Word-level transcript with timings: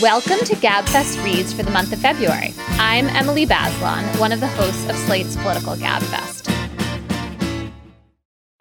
Welcome 0.00 0.38
to 0.44 0.54
GabFest 0.54 1.24
Reads 1.24 1.52
for 1.52 1.64
the 1.64 1.72
month 1.72 1.92
of 1.92 1.98
February. 1.98 2.54
I'm 2.78 3.08
Emily 3.08 3.44
Bazelon, 3.44 4.04
one 4.20 4.30
of 4.30 4.38
the 4.38 4.46
hosts 4.46 4.88
of 4.88 4.94
Slate's 4.94 5.34
Political 5.34 5.74
GabFest. 5.74 6.48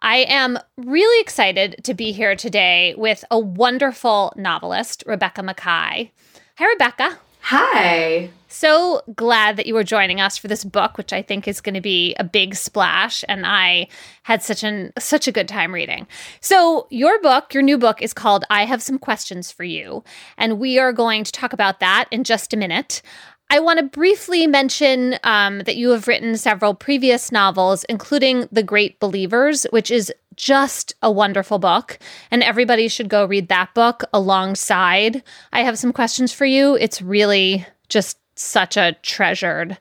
I 0.01 0.25
am 0.29 0.57
really 0.77 1.21
excited 1.21 1.75
to 1.83 1.93
be 1.93 2.11
here 2.11 2.35
today 2.35 2.95
with 2.97 3.23
a 3.29 3.37
wonderful 3.37 4.33
novelist, 4.35 5.03
Rebecca 5.05 5.43
Makkai. 5.43 6.09
Hi, 6.57 6.65
Rebecca. 6.65 7.19
Hi. 7.41 8.31
So 8.57 9.03
glad 9.15 9.55
that 9.57 9.67
you 9.67 9.75
were 9.75 9.83
joining 9.83 10.19
us 10.19 10.35
for 10.35 10.47
this 10.47 10.63
book, 10.63 10.97
which 10.97 11.13
I 11.13 11.21
think 11.21 11.47
is 11.47 11.61
going 11.61 11.75
to 11.75 11.81
be 11.81 12.15
a 12.15 12.23
big 12.23 12.55
splash. 12.55 13.23
And 13.29 13.45
I 13.45 13.87
had 14.23 14.41
such 14.41 14.63
an 14.63 14.93
such 14.97 15.27
a 15.27 15.31
good 15.31 15.47
time 15.47 15.71
reading. 15.71 16.07
So 16.41 16.87
your 16.89 17.21
book, 17.21 17.53
your 17.53 17.61
new 17.61 17.77
book, 17.77 18.01
is 18.01 18.15
called 18.15 18.45
"I 18.49 18.65
Have 18.65 18.81
Some 18.81 18.97
Questions 18.97 19.51
for 19.51 19.63
You," 19.63 20.03
and 20.39 20.57
we 20.57 20.79
are 20.79 20.91
going 20.91 21.23
to 21.23 21.31
talk 21.31 21.53
about 21.53 21.79
that 21.81 22.05
in 22.09 22.23
just 22.23 22.51
a 22.51 22.57
minute. 22.57 23.03
I 23.51 23.59
want 23.59 23.77
to 23.77 23.85
briefly 23.85 24.47
mention 24.47 25.19
um, 25.23 25.59
that 25.59 25.77
you 25.77 25.91
have 25.91 26.07
written 26.07 26.35
several 26.35 26.73
previous 26.73 27.31
novels, 27.31 27.83
including 27.83 28.49
The 28.51 28.63
Great 28.63 28.99
Believers, 28.99 29.67
which 29.69 29.91
is 29.91 30.11
just 30.35 30.95
a 31.03 31.11
wonderful 31.11 31.59
book, 31.59 31.99
and 32.31 32.41
everybody 32.41 32.87
should 32.87 33.07
go 33.07 33.23
read 33.23 33.49
that 33.49 33.75
book 33.75 34.03
alongside. 34.11 35.21
I 35.53 35.61
have 35.61 35.77
some 35.77 35.93
questions 35.93 36.33
for 36.33 36.45
you. 36.45 36.73
It's 36.73 37.03
really 37.03 37.63
just 37.87 38.17
such 38.39 38.77
a 38.77 38.95
treasured 39.01 39.77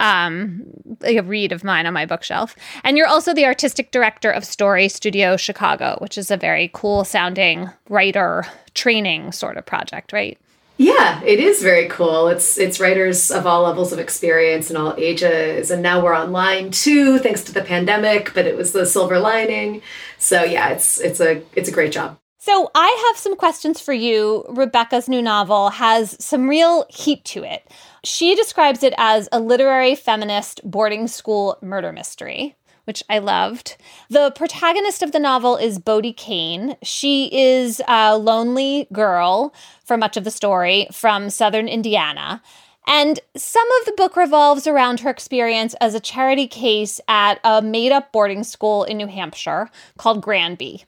um, 0.00 0.64
a 1.04 1.20
read 1.20 1.52
of 1.52 1.62
mine 1.62 1.86
on 1.86 1.94
my 1.94 2.06
bookshelf. 2.06 2.56
And 2.82 2.96
you're 2.96 3.06
also 3.06 3.34
the 3.34 3.44
artistic 3.44 3.90
director 3.90 4.30
of 4.30 4.44
Story 4.44 4.88
Studio 4.88 5.36
Chicago, 5.36 5.98
which 6.00 6.18
is 6.18 6.30
a 6.30 6.36
very 6.36 6.70
cool 6.72 7.04
sounding 7.04 7.70
writer 7.88 8.46
training 8.74 9.32
sort 9.32 9.56
of 9.56 9.66
project, 9.66 10.12
right? 10.12 10.38
Yeah, 10.78 11.22
it 11.22 11.40
is 11.40 11.62
very 11.62 11.88
cool. 11.88 12.28
It's 12.28 12.56
it's 12.56 12.80
writers 12.80 13.30
of 13.30 13.46
all 13.46 13.64
levels 13.64 13.92
of 13.92 13.98
experience 13.98 14.70
and 14.70 14.78
all 14.78 14.94
ages, 14.96 15.70
and 15.70 15.82
now 15.82 16.02
we're 16.02 16.16
online 16.16 16.70
too, 16.70 17.18
thanks 17.18 17.44
to 17.44 17.52
the 17.52 17.60
pandemic. 17.60 18.32
But 18.32 18.46
it 18.46 18.56
was 18.56 18.72
the 18.72 18.86
silver 18.86 19.18
lining. 19.18 19.82
So 20.18 20.42
yeah, 20.42 20.70
it's 20.70 20.98
it's 20.98 21.20
a 21.20 21.42
it's 21.52 21.68
a 21.68 21.72
great 21.72 21.92
job. 21.92 22.19
So 22.42 22.70
I 22.74 23.04
have 23.08 23.20
some 23.20 23.36
questions 23.36 23.82
for 23.82 23.92
you. 23.92 24.46
Rebecca's 24.48 25.10
new 25.10 25.20
novel 25.20 25.68
has 25.68 26.16
some 26.24 26.48
real 26.48 26.86
heat 26.88 27.22
to 27.26 27.44
it. 27.44 27.70
She 28.02 28.34
describes 28.34 28.82
it 28.82 28.94
as 28.96 29.28
a 29.30 29.38
literary 29.38 29.94
feminist 29.94 30.62
boarding 30.64 31.06
school 31.06 31.58
murder 31.60 31.92
mystery 31.92 32.56
which 32.84 33.04
I 33.08 33.18
loved. 33.18 33.76
The 34.08 34.32
protagonist 34.32 35.02
of 35.02 35.12
the 35.12 35.20
novel 35.20 35.56
is 35.56 35.78
Bodie 35.78 36.14
Kane. 36.14 36.76
She 36.82 37.30
is 37.32 37.80
a 37.86 38.16
lonely 38.16 38.88
girl 38.92 39.54
for 39.84 39.96
much 39.96 40.16
of 40.16 40.24
the 40.24 40.30
story 40.30 40.88
from 40.90 41.30
southern 41.30 41.68
Indiana. 41.68 42.42
And 42.88 43.20
some 43.36 43.68
of 43.78 43.86
the 43.86 43.92
book 43.96 44.16
revolves 44.16 44.66
around 44.66 45.00
her 45.00 45.10
experience 45.10 45.74
as 45.80 45.94
a 45.94 46.00
charity 46.00 46.48
case 46.48 47.00
at 47.06 47.38
a 47.44 47.62
made 47.62 47.92
up 47.92 48.10
boarding 48.10 48.42
school 48.42 48.82
in 48.82 48.96
New 48.96 49.06
Hampshire 49.06 49.70
called 49.96 50.22
Granby. 50.22 50.84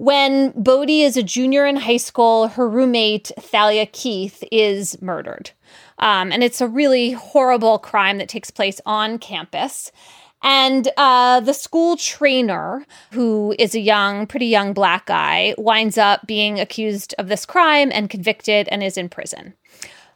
When 0.00 0.52
Bodie 0.52 1.02
is 1.02 1.18
a 1.18 1.22
junior 1.22 1.66
in 1.66 1.76
high 1.76 1.98
school, 1.98 2.48
her 2.48 2.66
roommate, 2.66 3.32
Thalia 3.38 3.84
Keith, 3.84 4.42
is 4.50 4.96
murdered. 5.02 5.50
Um, 5.98 6.32
and 6.32 6.42
it's 6.42 6.62
a 6.62 6.66
really 6.66 7.10
horrible 7.10 7.78
crime 7.78 8.16
that 8.16 8.30
takes 8.30 8.50
place 8.50 8.80
on 8.86 9.18
campus. 9.18 9.92
And 10.42 10.88
uh, 10.96 11.40
the 11.40 11.52
school 11.52 11.98
trainer, 11.98 12.86
who 13.12 13.54
is 13.58 13.74
a 13.74 13.80
young, 13.80 14.26
pretty 14.26 14.46
young 14.46 14.72
black 14.72 15.04
guy, 15.04 15.54
winds 15.58 15.98
up 15.98 16.26
being 16.26 16.58
accused 16.58 17.14
of 17.18 17.28
this 17.28 17.44
crime 17.44 17.90
and 17.92 18.08
convicted 18.08 18.68
and 18.70 18.82
is 18.82 18.96
in 18.96 19.10
prison. 19.10 19.52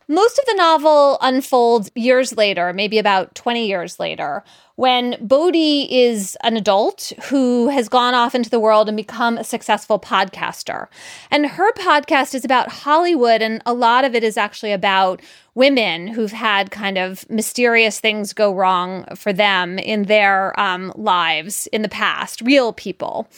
Most 0.06 0.38
of 0.38 0.44
the 0.44 0.54
novel 0.56 1.18
unfolds 1.22 1.90
years 1.94 2.36
later, 2.36 2.72
maybe 2.72 2.98
about 2.98 3.34
20 3.34 3.66
years 3.66 3.98
later, 3.98 4.44
when 4.76 5.16
Bodie 5.20 5.88
is 5.90 6.36
an 6.42 6.56
adult 6.56 7.12
who 7.24 7.68
has 7.68 7.88
gone 7.88 8.12
off 8.12 8.34
into 8.34 8.50
the 8.50 8.58
world 8.58 8.88
and 8.88 8.96
become 8.96 9.38
a 9.38 9.44
successful 9.44 9.98
podcaster. 10.00 10.88
And 11.30 11.46
her 11.46 11.72
podcast 11.74 12.34
is 12.34 12.44
about 12.44 12.68
Hollywood, 12.68 13.40
and 13.40 13.62
a 13.64 13.72
lot 13.72 14.04
of 14.04 14.14
it 14.14 14.24
is 14.24 14.36
actually 14.36 14.72
about 14.72 15.22
women 15.54 16.08
who've 16.08 16.32
had 16.32 16.70
kind 16.70 16.98
of 16.98 17.28
mysterious 17.30 18.00
things 18.00 18.32
go 18.32 18.52
wrong 18.52 19.04
for 19.14 19.32
them 19.32 19.78
in 19.78 20.02
their 20.02 20.58
um, 20.58 20.92
lives 20.96 21.66
in 21.68 21.82
the 21.82 21.88
past, 21.88 22.40
real 22.40 22.72
people. 22.72 23.28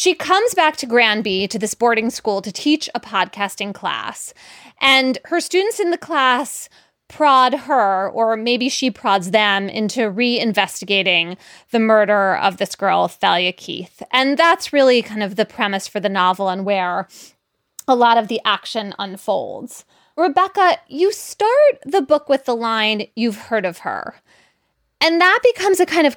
She 0.00 0.14
comes 0.14 0.54
back 0.54 0.78
to 0.78 0.86
Granby 0.86 1.46
to 1.48 1.58
this 1.58 1.74
boarding 1.74 2.08
school 2.08 2.40
to 2.40 2.50
teach 2.50 2.88
a 2.94 3.00
podcasting 3.00 3.74
class. 3.74 4.32
And 4.80 5.18
her 5.26 5.40
students 5.40 5.78
in 5.78 5.90
the 5.90 5.98
class 5.98 6.70
prod 7.08 7.52
her, 7.52 8.08
or 8.08 8.34
maybe 8.34 8.70
she 8.70 8.90
prods 8.90 9.30
them, 9.30 9.68
into 9.68 10.10
reinvestigating 10.10 11.36
the 11.70 11.80
murder 11.80 12.34
of 12.36 12.56
this 12.56 12.74
girl, 12.76 13.08
Thalia 13.08 13.52
Keith. 13.52 14.02
And 14.10 14.38
that's 14.38 14.72
really 14.72 15.02
kind 15.02 15.22
of 15.22 15.36
the 15.36 15.44
premise 15.44 15.86
for 15.86 16.00
the 16.00 16.08
novel 16.08 16.48
and 16.48 16.64
where 16.64 17.06
a 17.86 17.94
lot 17.94 18.16
of 18.16 18.28
the 18.28 18.40
action 18.42 18.94
unfolds. 18.98 19.84
Rebecca, 20.16 20.78
you 20.88 21.12
start 21.12 21.78
the 21.84 22.00
book 22.00 22.26
with 22.26 22.46
the 22.46 22.56
line, 22.56 23.06
You've 23.14 23.36
heard 23.36 23.66
of 23.66 23.80
her. 23.80 24.14
And 25.00 25.20
that 25.20 25.40
becomes 25.42 25.80
a 25.80 25.86
kind 25.86 26.06
of 26.06 26.16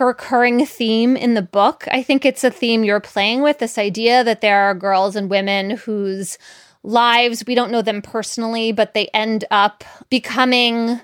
recurring 0.00 0.66
theme 0.66 1.16
in 1.16 1.34
the 1.34 1.42
book. 1.42 1.86
I 1.90 2.02
think 2.02 2.24
it's 2.24 2.42
a 2.42 2.50
theme 2.50 2.82
you're 2.82 3.00
playing 3.00 3.42
with 3.42 3.58
this 3.58 3.78
idea 3.78 4.24
that 4.24 4.40
there 4.40 4.62
are 4.62 4.74
girls 4.74 5.14
and 5.14 5.30
women 5.30 5.70
whose 5.70 6.36
lives. 6.82 7.44
We 7.46 7.54
don't 7.54 7.70
know 7.70 7.82
them 7.82 8.02
personally, 8.02 8.72
but 8.72 8.92
they 8.92 9.06
end 9.14 9.44
up 9.50 9.84
becoming 10.10 11.00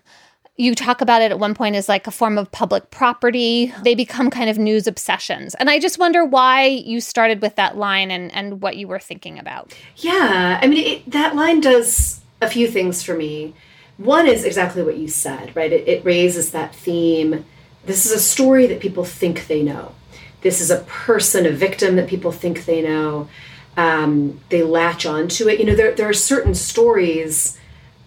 you 0.61 0.75
talk 0.75 1.01
about 1.01 1.23
it 1.23 1.31
at 1.31 1.39
one 1.39 1.55
point 1.55 1.75
as 1.75 1.89
like 1.89 2.07
a 2.07 2.11
form 2.11 2.37
of 2.37 2.53
public 2.53 2.91
property. 2.91 3.73
They 3.83 3.95
become 3.95 4.29
kind 4.29 4.51
of 4.51 4.59
news 4.59 4.87
obsessions. 4.87 5.55
And 5.55 5.71
I 5.71 5.79
just 5.79 5.99
wonder 5.99 6.23
why 6.23 6.67
you 6.67 7.01
started 7.01 7.41
with 7.41 7.57
that 7.57 7.79
line 7.79 8.11
and, 8.11 8.31
and 8.35 8.61
what 8.61 8.77
you 8.77 8.87
were 8.87 8.99
thinking 8.99 9.39
about. 9.39 9.75
Yeah, 9.97 10.61
I 10.61 10.67
mean, 10.67 10.87
it, 10.87 11.11
that 11.11 11.35
line 11.35 11.63
does 11.63 12.21
a 12.43 12.51
few 12.51 12.69
things 12.69 13.03
for 13.03 13.15
me. 13.15 13.55
One 14.01 14.27
is 14.27 14.45
exactly 14.45 14.83
what 14.83 14.97
you 14.97 15.09
said, 15.09 15.55
right? 15.55 15.71
It, 15.71 15.87
it 15.87 16.05
raises 16.05 16.53
that 16.53 16.75
theme. 16.75 17.45
This 17.85 18.07
is 18.07 18.13
a 18.13 18.19
story 18.19 18.67
that 18.67 18.81
people 18.81 19.05
think 19.05 19.47
they 19.47 19.63
know. 19.63 19.95
This 20.41 20.63
is 20.63 20.71
a 20.71 20.79
person, 20.79 21.45
a 21.45 21.51
victim 21.51 21.97
that 21.97 22.09
people 22.09 22.33
think 22.33 22.65
they 22.65 22.81
know 22.81 23.29
um, 23.77 24.41
they 24.49 24.63
latch 24.63 25.05
onto 25.05 25.49
it. 25.49 25.59
You 25.59 25.67
know, 25.67 25.75
there, 25.75 25.93
there 25.93 26.09
are 26.09 26.15
certain 26.15 26.55
stories 26.55 27.59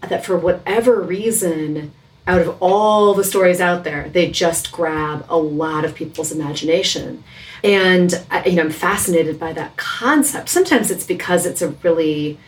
that, 0.02 0.26
for 0.26 0.36
whatever 0.36 1.00
reason, 1.00 1.92
out 2.26 2.42
of 2.42 2.58
all 2.60 3.14
the 3.14 3.24
stories 3.24 3.62
out 3.62 3.84
there, 3.84 4.10
they 4.10 4.32
just 4.32 4.72
grab 4.72 5.26
a 5.30 5.38
lot 5.38 5.86
of 5.86 5.94
people's 5.94 6.32
imagination. 6.32 7.24
And 7.64 8.14
you 8.46 8.54
know, 8.54 8.64
I'm 8.64 8.72
fascinated 8.72 9.40
by 9.40 9.54
that 9.54 9.78
concept. 9.78 10.50
Sometimes 10.50 10.90
it's 10.90 11.06
because 11.06 11.46
it's 11.46 11.62
a 11.62 11.70
really 11.70 12.40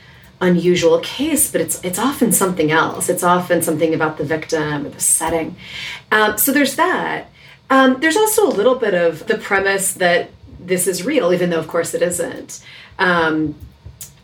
unusual 0.41 0.99
case, 0.99 1.51
but 1.51 1.61
it's 1.61 1.83
it's 1.83 1.99
often 1.99 2.31
something 2.31 2.71
else. 2.71 3.09
It's 3.09 3.23
often 3.23 3.61
something 3.61 3.93
about 3.93 4.17
the 4.17 4.23
victim 4.23 4.85
or 4.85 4.89
the 4.89 4.99
setting. 4.99 5.55
Um, 6.11 6.37
so 6.37 6.51
there's 6.51 6.75
that. 6.75 7.29
Um, 7.69 7.99
there's 7.99 8.17
also 8.17 8.47
a 8.47 8.53
little 8.53 8.75
bit 8.75 8.93
of 8.93 9.25
the 9.27 9.37
premise 9.37 9.93
that 9.93 10.29
this 10.59 10.87
is 10.87 11.05
real, 11.05 11.33
even 11.33 11.49
though 11.49 11.59
of 11.59 11.67
course 11.67 11.93
it 11.93 12.01
isn't. 12.01 12.63
Um, 12.99 13.55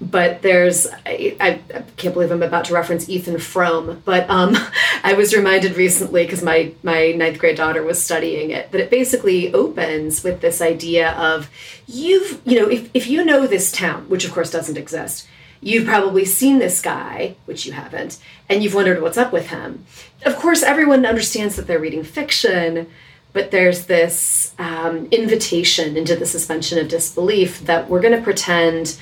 but 0.01 0.41
there's 0.41 0.87
I, 1.05 1.35
I, 1.39 1.59
can't 1.95 2.13
believe 2.13 2.31
I'm 2.31 2.41
about 2.41 2.65
to 2.65 2.73
reference 2.73 3.07
Ethan 3.07 3.37
Frome, 3.37 4.01
but 4.03 4.27
um, 4.29 4.57
I 5.03 5.13
was 5.13 5.35
reminded 5.35 5.77
recently 5.77 6.23
because 6.23 6.41
my 6.41 6.73
my 6.81 7.11
ninth 7.11 7.37
grade 7.37 7.57
daughter 7.57 7.83
was 7.83 8.03
studying 8.03 8.49
it 8.49 8.71
that 8.71 8.81
it 8.81 8.89
basically 8.89 9.53
opens 9.53 10.23
with 10.23 10.41
this 10.41 10.61
idea 10.61 11.11
of 11.11 11.49
you've 11.87 12.41
you 12.45 12.59
know 12.59 12.67
if 12.67 12.89
if 12.93 13.07
you 13.07 13.23
know 13.23 13.45
this 13.45 13.71
town, 13.71 14.09
which 14.09 14.25
of 14.25 14.31
course 14.31 14.49
doesn't 14.49 14.77
exist, 14.77 15.27
you've 15.61 15.85
probably 15.85 16.25
seen 16.25 16.59
this 16.59 16.81
guy, 16.81 17.35
which 17.45 17.65
you 17.65 17.71
haven't, 17.71 18.19
and 18.49 18.63
you've 18.63 18.73
wondered 18.73 19.01
what's 19.01 19.17
up 19.17 19.31
with 19.31 19.47
him. 19.49 19.85
Of 20.25 20.35
course, 20.35 20.63
everyone 20.63 21.05
understands 21.05 21.55
that 21.55 21.67
they're 21.67 21.79
reading 21.79 22.03
fiction, 22.03 22.87
but 23.31 23.51
there's 23.51 23.85
this 23.85 24.53
um, 24.57 25.05
invitation 25.11 25.95
into 25.95 26.15
the 26.15 26.25
suspension 26.25 26.79
of 26.79 26.87
disbelief 26.87 27.61
that 27.61 27.89
we're 27.89 28.01
going 28.01 28.17
to 28.17 28.23
pretend 28.23 28.97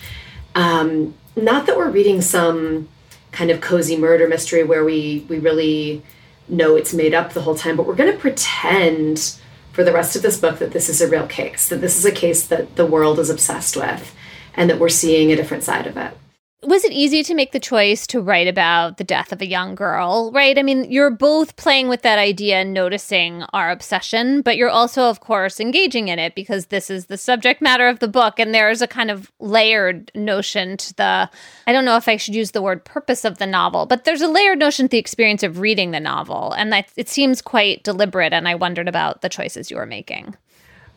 um, 0.54 1.14
not 1.36 1.66
that 1.66 1.78
we're 1.78 1.90
reading 1.90 2.22
some 2.22 2.90
kind 3.32 3.50
of 3.52 3.62
cozy 3.62 3.96
murder 3.96 4.28
mystery 4.28 4.64
where 4.64 4.84
we 4.84 5.26
we 5.30 5.38
really 5.38 6.02
know 6.48 6.76
it's 6.76 6.94
made 6.94 7.14
up 7.14 7.34
the 7.34 7.42
whole 7.42 7.56
time, 7.56 7.78
but 7.78 7.86
we're 7.86 7.96
going 7.96 8.12
to 8.12 8.18
pretend 8.18 9.38
for 9.72 9.84
the 9.84 9.94
rest 9.94 10.16
of 10.16 10.24
this 10.24 10.40
book 10.40 10.58
that 10.58 10.72
this 10.72 10.90
is 10.90 11.00
a 11.00 11.08
real 11.08 11.28
case, 11.28 11.70
that 11.70 11.80
this 11.80 11.98
is 11.98 12.06
a 12.06 12.12
case 12.12 12.46
that 12.48 12.76
the 12.76 12.86
world 12.86 13.20
is 13.20 13.30
obsessed 13.30 13.78
with, 13.78 14.14
and 14.56 14.70
that 14.70 14.80
we're 14.80 14.90
seeing 14.90 15.32
a 15.32 15.36
different 15.36 15.64
side 15.64 15.88
of 15.88 15.96
it 15.96 16.18
was 16.62 16.84
it 16.84 16.92
easy 16.92 17.24
to 17.24 17.34
make 17.34 17.54
the 17.54 17.60
choice 17.60 18.06
to 18.08 18.20
write 18.20 18.48
about 18.48 18.98
the 18.98 19.04
death 19.06 19.32
of 19.32 19.42
a 19.42 19.48
young 19.48 19.76
girl, 19.76 20.30
right? 20.34 20.58
I 20.58 20.64
mean, 20.64 20.92
you're 20.92 21.10
both 21.10 21.56
playing 21.56 21.88
with 21.88 22.02
that 22.02 22.20
idea 22.20 22.58
and 22.58 22.74
noticing 22.74 23.44
our 23.54 23.72
obsession, 23.72 24.42
but 24.42 24.58
you're 24.58 24.70
also, 24.70 25.04
of 25.04 25.22
course, 25.22 25.62
engaging 25.62 26.10
in 26.10 26.20
it 26.20 26.36
because 26.36 26.66
this 26.66 26.90
is 26.90 27.06
the 27.06 27.18
subject 27.18 27.62
matter 27.62 27.88
of 27.88 28.00
the 28.00 28.10
book. 28.10 28.40
And 28.40 28.54
there's 28.54 28.82
a 28.82 28.88
kind 28.88 29.10
of 29.10 29.32
layered 29.40 30.12
notion 30.14 30.76
to 30.76 30.94
the, 30.96 31.30
I 31.66 31.72
don't 31.72 31.86
know 31.86 31.96
if 31.96 32.10
I 32.10 32.18
should 32.18 32.36
use 32.36 32.52
the 32.52 32.62
word 32.62 32.84
purpose 32.84 33.24
of 33.24 33.38
the 33.38 33.48
novel, 33.48 33.86
but 33.86 34.04
there's 34.04 34.22
a 34.22 34.28
layered 34.28 34.60
notion 34.60 34.88
to 34.88 34.90
the 34.90 34.98
experience 34.98 35.44
of 35.44 35.60
reading 35.60 35.92
the 35.92 36.02
novel. 36.02 36.52
And 36.52 36.74
that, 36.74 36.90
it 36.98 37.08
seems 37.08 37.42
quite 37.42 37.84
deliberate. 37.84 38.34
And 38.34 38.50
I 38.50 38.56
wondered 38.56 38.90
about 38.90 39.22
the 39.22 39.30
choices 39.30 39.72
you 39.72 39.78
were 39.78 39.86
making. 39.86 40.36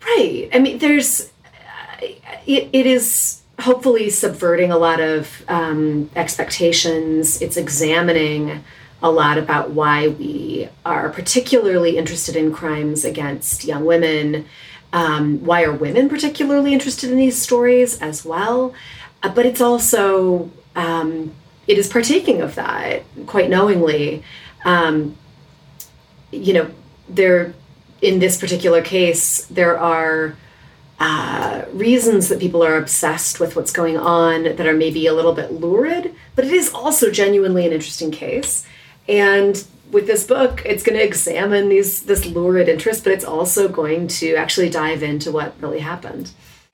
Right. 0.04 0.48
I 0.52 0.58
mean, 0.58 0.78
there's, 0.78 1.30
uh, 2.00 2.06
it, 2.46 2.68
it 2.72 2.86
is 2.86 3.41
hopefully 3.62 4.10
subverting 4.10 4.70
a 4.70 4.76
lot 4.76 5.00
of 5.00 5.44
um, 5.48 6.10
expectations. 6.16 7.40
It's 7.40 7.56
examining 7.56 8.62
a 9.02 9.10
lot 9.10 9.38
about 9.38 9.70
why 9.70 10.08
we 10.08 10.68
are 10.84 11.10
particularly 11.10 11.96
interested 11.96 12.36
in 12.36 12.52
crimes 12.52 13.04
against 13.04 13.64
young 13.64 13.84
women. 13.84 14.46
Um, 14.92 15.44
why 15.44 15.62
are 15.64 15.72
women 15.72 16.08
particularly 16.08 16.72
interested 16.72 17.10
in 17.10 17.16
these 17.16 17.40
stories 17.40 18.00
as 18.00 18.24
well? 18.24 18.74
Uh, 19.22 19.30
but 19.30 19.46
it's 19.46 19.60
also 19.60 20.50
um, 20.76 21.32
it 21.66 21.78
is 21.78 21.88
partaking 21.88 22.40
of 22.40 22.54
that 22.56 23.02
quite 23.26 23.48
knowingly. 23.48 24.22
Um, 24.64 25.16
you 26.30 26.52
know, 26.52 26.70
there 27.08 27.54
in 28.00 28.18
this 28.18 28.36
particular 28.38 28.82
case, 28.82 29.46
there 29.46 29.78
are 29.78 30.36
uh, 31.02 31.64
reasons 31.72 32.28
that 32.28 32.38
people 32.38 32.62
are 32.62 32.76
obsessed 32.76 33.40
with 33.40 33.56
what's 33.56 33.72
going 33.72 33.96
on 33.96 34.44
that 34.44 34.66
are 34.68 34.72
maybe 34.72 35.08
a 35.08 35.12
little 35.12 35.32
bit 35.32 35.50
lurid, 35.52 36.14
but 36.36 36.44
it 36.44 36.52
is 36.52 36.72
also 36.72 37.10
genuinely 37.10 37.66
an 37.66 37.72
interesting 37.72 38.12
case. 38.12 38.64
And 39.08 39.64
with 39.90 40.06
this 40.06 40.24
book, 40.24 40.62
it's 40.64 40.84
going 40.84 40.96
to 40.96 41.04
examine 41.04 41.68
these 41.68 42.04
this 42.04 42.24
lurid 42.24 42.68
interest, 42.68 43.02
but 43.02 43.12
it's 43.12 43.24
also 43.24 43.66
going 43.68 44.06
to 44.08 44.36
actually 44.36 44.70
dive 44.70 45.02
into 45.02 45.32
what 45.32 45.60
really 45.60 45.80
happened. 45.80 46.30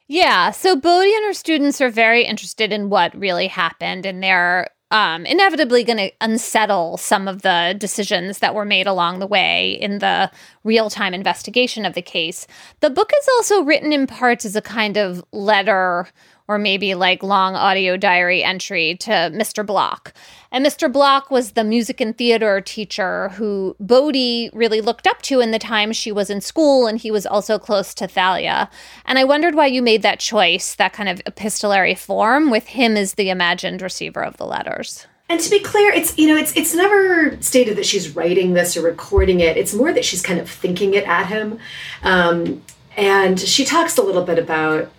Yeah, 0.09 0.51
so 0.51 0.77
Bodie 0.77 1.15
and 1.15 1.25
her 1.25 1.33
students 1.33 1.81
are 1.81 1.91
very 1.91 2.25
interested 2.25 2.71
in 2.71 2.91
what 2.91 3.19
really 3.19 3.47
happened, 3.47 4.05
and 4.05 4.23
they're 4.23 4.69
um, 4.91 5.27
inevitably 5.27 5.85
going 5.85 5.99
to 5.99 6.13
unsettle 6.21 6.97
some 6.97 7.29
of 7.29 7.43
the 7.43 7.75
decisions 7.79 8.39
that 8.39 8.55
were 8.55 8.65
made 8.65 8.87
along 8.87 9.19
the 9.19 9.27
way 9.27 9.73
in 9.73 9.99
the 9.99 10.31
real 10.65 10.89
time 10.89 11.13
investigation 11.13 11.85
of 11.85 11.95
the 11.95 12.03
case. 12.03 12.47
The 12.81 12.91
book 12.91 13.11
is 13.19 13.29
also 13.37 13.63
written 13.63 13.93
in 13.93 14.07
parts 14.07 14.45
as 14.45 14.57
a 14.57 14.63
kind 14.63 14.97
of 14.97 15.25
letter 15.33 16.09
or 16.49 16.59
maybe 16.59 16.95
like 16.95 17.23
long 17.23 17.55
audio 17.55 17.97
diary 17.97 18.43
entry 18.43 18.97
to 18.97 19.11
Mr. 19.11 19.65
Bloch. 19.65 20.13
And 20.51 20.65
Mr. 20.65 20.91
Bloch 20.91 21.31
was 21.31 21.53
the 21.53 21.63
music 21.63 22.01
and 22.01 22.17
theater 22.17 22.63
teacher 22.63 23.29
who 23.31 23.77
Bodie 23.79 24.49
really 24.55 24.81
looked 24.81 25.07
up 25.07 25.21
to 25.23 25.41
in 25.41 25.51
the 25.51 25.59
time 25.59 25.93
she 25.93 26.11
was 26.11 26.31
in 26.31 26.41
school, 26.41 26.87
and 26.87 26.99
he 26.99 27.11
was 27.11 27.27
also 27.27 27.59
close 27.59 27.93
to 27.95 28.09
Thalia. 28.09 28.71
And 29.05 29.19
I 29.19 29.25
wondered 29.25 29.55
why 29.55 29.67
you 29.67 29.83
made 29.83 30.01
that 30.03 30.21
choice, 30.21 30.75
that 30.77 30.95
kind 30.95 31.11
of 31.11 31.21
epistolary 31.27 31.95
form, 31.95 32.51
with 32.51 32.69
him 32.69 32.97
as 32.97 33.15
the 33.15 33.29
imagined 33.29 33.83
receiver 33.83 34.25
of 34.25 34.39
the 34.39 34.47
letters. 34.47 35.07
And 35.29 35.39
to 35.41 35.51
be 35.51 35.61
clear, 35.61 35.93
it's 35.93 36.17
you 36.17 36.27
know, 36.27 36.37
it's 36.37 36.57
it's 36.57 36.75
never 36.75 37.37
stated 37.43 37.77
that 37.77 37.85
she's 37.85 38.17
writing 38.17 38.55
this 38.55 38.79
or 38.79 38.81
recording 38.81 39.41
it. 39.41 39.59
It's 39.59 39.75
more 39.75 39.93
that 39.93 40.07
she's 40.07 40.23
kind 40.23 40.41
of 40.41 40.49
thinking 40.49 40.95
it 40.95 41.07
at 41.07 41.27
him. 41.27 41.59
Um, 42.03 42.63
and 42.97 43.39
she 43.39 43.67
talks 43.67 43.99
a 43.99 44.03
little 44.03 44.25
bit 44.25 44.39
about 44.39 44.91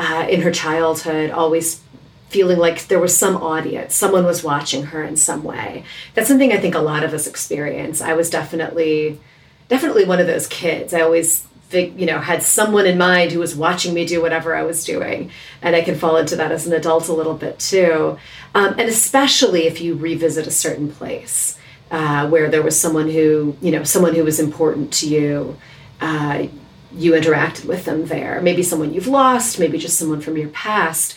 uh, 0.00 0.26
in 0.30 0.40
her 0.40 0.50
childhood 0.50 1.30
always 1.30 1.82
feeling 2.30 2.58
like 2.58 2.86
there 2.86 2.98
was 2.98 3.14
some 3.14 3.36
audience, 3.36 3.94
someone 3.94 4.24
was 4.24 4.42
watching 4.42 4.84
her 4.84 5.04
in 5.04 5.14
some 5.14 5.44
way. 5.44 5.84
That's 6.14 6.26
something 6.26 6.52
I 6.52 6.56
think 6.56 6.74
a 6.74 6.80
lot 6.80 7.04
of 7.04 7.12
us 7.12 7.26
experience. 7.26 8.00
I 8.00 8.14
was 8.14 8.30
definitely, 8.30 9.20
definitely 9.68 10.06
one 10.06 10.18
of 10.18 10.26
those 10.26 10.46
kids. 10.46 10.94
I 10.94 11.02
always 11.02 11.46
you 11.72 12.06
know 12.06 12.18
had 12.18 12.42
someone 12.42 12.84
in 12.84 12.98
mind 12.98 13.30
who 13.30 13.38
was 13.38 13.54
watching 13.54 13.94
me 13.94 14.04
do 14.04 14.20
whatever 14.20 14.56
i 14.56 14.62
was 14.64 14.84
doing 14.84 15.30
and 15.62 15.76
i 15.76 15.80
can 15.80 15.94
fall 15.94 16.16
into 16.16 16.34
that 16.34 16.50
as 16.50 16.66
an 16.66 16.72
adult 16.72 17.06
a 17.06 17.12
little 17.12 17.34
bit 17.34 17.60
too 17.60 18.18
um, 18.56 18.70
and 18.70 18.88
especially 18.88 19.68
if 19.68 19.80
you 19.80 19.94
revisit 19.94 20.48
a 20.48 20.50
certain 20.50 20.90
place 20.90 21.56
uh, 21.92 22.28
where 22.28 22.50
there 22.50 22.64
was 22.64 22.76
someone 22.76 23.08
who 23.08 23.56
you 23.60 23.70
know 23.70 23.84
someone 23.84 24.16
who 24.16 24.24
was 24.24 24.40
important 24.40 24.92
to 24.92 25.08
you 25.08 25.56
uh, 26.00 26.48
you 26.92 27.12
interacted 27.12 27.66
with 27.66 27.84
them 27.84 28.06
there. 28.06 28.40
Maybe 28.42 28.62
someone 28.62 28.92
you've 28.92 29.06
lost, 29.06 29.58
maybe 29.58 29.78
just 29.78 29.98
someone 29.98 30.20
from 30.20 30.36
your 30.36 30.48
past. 30.48 31.16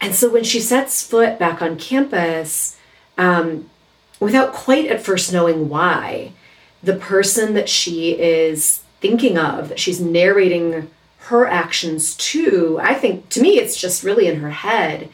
And 0.00 0.14
so 0.14 0.30
when 0.30 0.44
she 0.44 0.60
sets 0.60 1.06
foot 1.06 1.38
back 1.38 1.60
on 1.60 1.76
campus, 1.76 2.76
um, 3.18 3.68
without 4.18 4.52
quite 4.52 4.86
at 4.86 5.02
first 5.02 5.32
knowing 5.32 5.68
why, 5.68 6.32
the 6.82 6.96
person 6.96 7.54
that 7.54 7.68
she 7.68 8.18
is 8.18 8.82
thinking 9.00 9.36
of, 9.36 9.68
that 9.68 9.78
she's 9.78 10.00
narrating 10.00 10.90
her 11.24 11.46
actions 11.46 12.14
to, 12.16 12.78
I 12.82 12.94
think 12.94 13.28
to 13.30 13.42
me, 13.42 13.58
it's 13.58 13.78
just 13.78 14.02
really 14.02 14.26
in 14.26 14.40
her 14.40 14.50
head, 14.50 15.10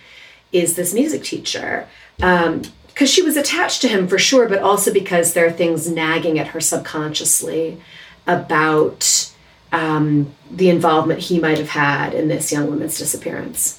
is 0.53 0.77
this 0.77 0.95
music 0.95 1.25
teacher. 1.25 1.89
Um, 2.23 2.63
because 2.87 3.11
she 3.11 3.21
was 3.21 3.37
attached 3.37 3.83
to 3.83 3.89
him 3.89 4.09
for 4.09 4.17
sure, 4.17 4.49
but 4.49 4.63
also 4.63 4.91
because 4.91 5.35
there 5.35 5.45
are 5.45 5.53
things 5.53 5.87
nagging 5.87 6.39
at 6.39 6.49
her 6.49 6.63
subconsciously 6.63 7.79
about 8.27 9.31
um, 9.77 10.33
the 10.51 10.71
involvement 10.71 11.21
he 11.21 11.39
might 11.39 11.59
have 11.59 11.69
had 11.69 12.15
in 12.15 12.29
this 12.29 12.51
young 12.51 12.67
woman's 12.67 12.99
disappearance. 12.99 13.79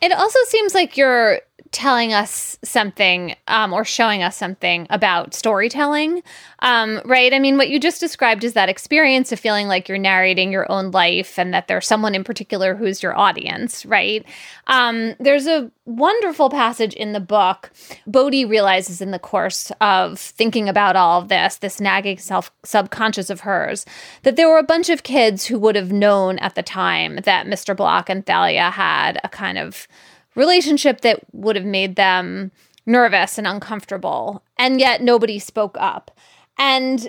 It 0.00 0.12
also 0.12 0.38
seems 0.46 0.72
like 0.72 0.96
you're 0.96 1.40
telling 1.74 2.12
us 2.12 2.56
something 2.62 3.34
um, 3.48 3.72
or 3.72 3.84
showing 3.84 4.22
us 4.22 4.36
something 4.36 4.86
about 4.90 5.34
storytelling, 5.34 6.22
um, 6.60 7.02
right? 7.04 7.34
I 7.34 7.40
mean, 7.40 7.56
what 7.56 7.68
you 7.68 7.80
just 7.80 7.98
described 7.98 8.44
is 8.44 8.52
that 8.52 8.68
experience 8.68 9.32
of 9.32 9.40
feeling 9.40 9.66
like 9.66 9.88
you're 9.88 9.98
narrating 9.98 10.52
your 10.52 10.70
own 10.70 10.92
life 10.92 11.36
and 11.36 11.52
that 11.52 11.66
there's 11.66 11.88
someone 11.88 12.14
in 12.14 12.22
particular 12.22 12.76
who's 12.76 13.02
your 13.02 13.18
audience, 13.18 13.84
right? 13.84 14.24
Um, 14.68 15.16
there's 15.18 15.48
a 15.48 15.68
wonderful 15.84 16.48
passage 16.48 16.94
in 16.94 17.12
the 17.12 17.18
book. 17.18 17.72
Bodie 18.06 18.44
realizes 18.44 19.00
in 19.00 19.10
the 19.10 19.18
course 19.18 19.72
of 19.80 20.20
thinking 20.20 20.68
about 20.68 20.94
all 20.94 21.22
of 21.22 21.28
this, 21.28 21.56
this 21.56 21.80
nagging 21.80 22.18
self 22.18 22.52
subconscious 22.64 23.30
of 23.30 23.40
hers, 23.40 23.84
that 24.22 24.36
there 24.36 24.48
were 24.48 24.58
a 24.58 24.62
bunch 24.62 24.90
of 24.90 25.02
kids 25.02 25.44
who 25.46 25.58
would 25.58 25.74
have 25.74 25.90
known 25.90 26.38
at 26.38 26.54
the 26.54 26.62
time 26.62 27.16
that 27.24 27.46
Mr. 27.46 27.76
Bloch 27.76 28.08
and 28.08 28.24
Thalia 28.24 28.70
had 28.70 29.20
a 29.24 29.28
kind 29.28 29.58
of 29.58 29.88
relationship 30.34 31.00
that 31.02 31.20
would 31.32 31.56
have 31.56 31.64
made 31.64 31.96
them 31.96 32.50
nervous 32.86 33.38
and 33.38 33.46
uncomfortable. 33.46 34.42
And 34.58 34.80
yet 34.80 35.02
nobody 35.02 35.38
spoke 35.38 35.76
up. 35.78 36.10
And 36.58 37.08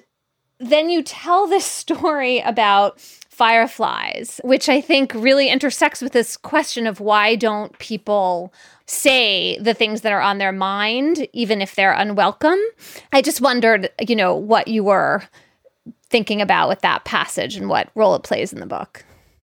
then 0.59 0.89
you 0.89 1.03
tell 1.03 1.47
this 1.47 1.65
story 1.81 2.39
about 2.39 2.99
fireflies, 2.99 4.39
which 4.45 4.69
I 4.69 4.79
think 4.79 5.13
really 5.13 5.49
intersects 5.49 6.01
with 6.01 6.13
this 6.13 6.37
question 6.37 6.87
of 6.87 7.01
why 7.01 7.35
don't 7.35 7.77
people 7.79 8.53
say 8.85 9.57
the 9.59 9.73
things 9.73 10.01
that 10.01 10.13
are 10.13 10.21
on 10.21 10.37
their 10.37 10.53
mind, 10.53 11.27
even 11.33 11.61
if 11.61 11.75
they're 11.75 11.91
unwelcome. 11.91 12.61
I 13.11 13.21
just 13.21 13.41
wondered, 13.41 13.89
you 14.07 14.15
know, 14.15 14.33
what 14.35 14.69
you 14.69 14.85
were 14.85 15.23
thinking 16.09 16.41
about 16.41 16.69
with 16.69 16.79
that 16.81 17.03
passage 17.03 17.57
and 17.57 17.67
what 17.67 17.89
role 17.93 18.15
it 18.15 18.23
plays 18.23 18.53
in 18.53 18.61
the 18.61 18.65
book. 18.65 19.03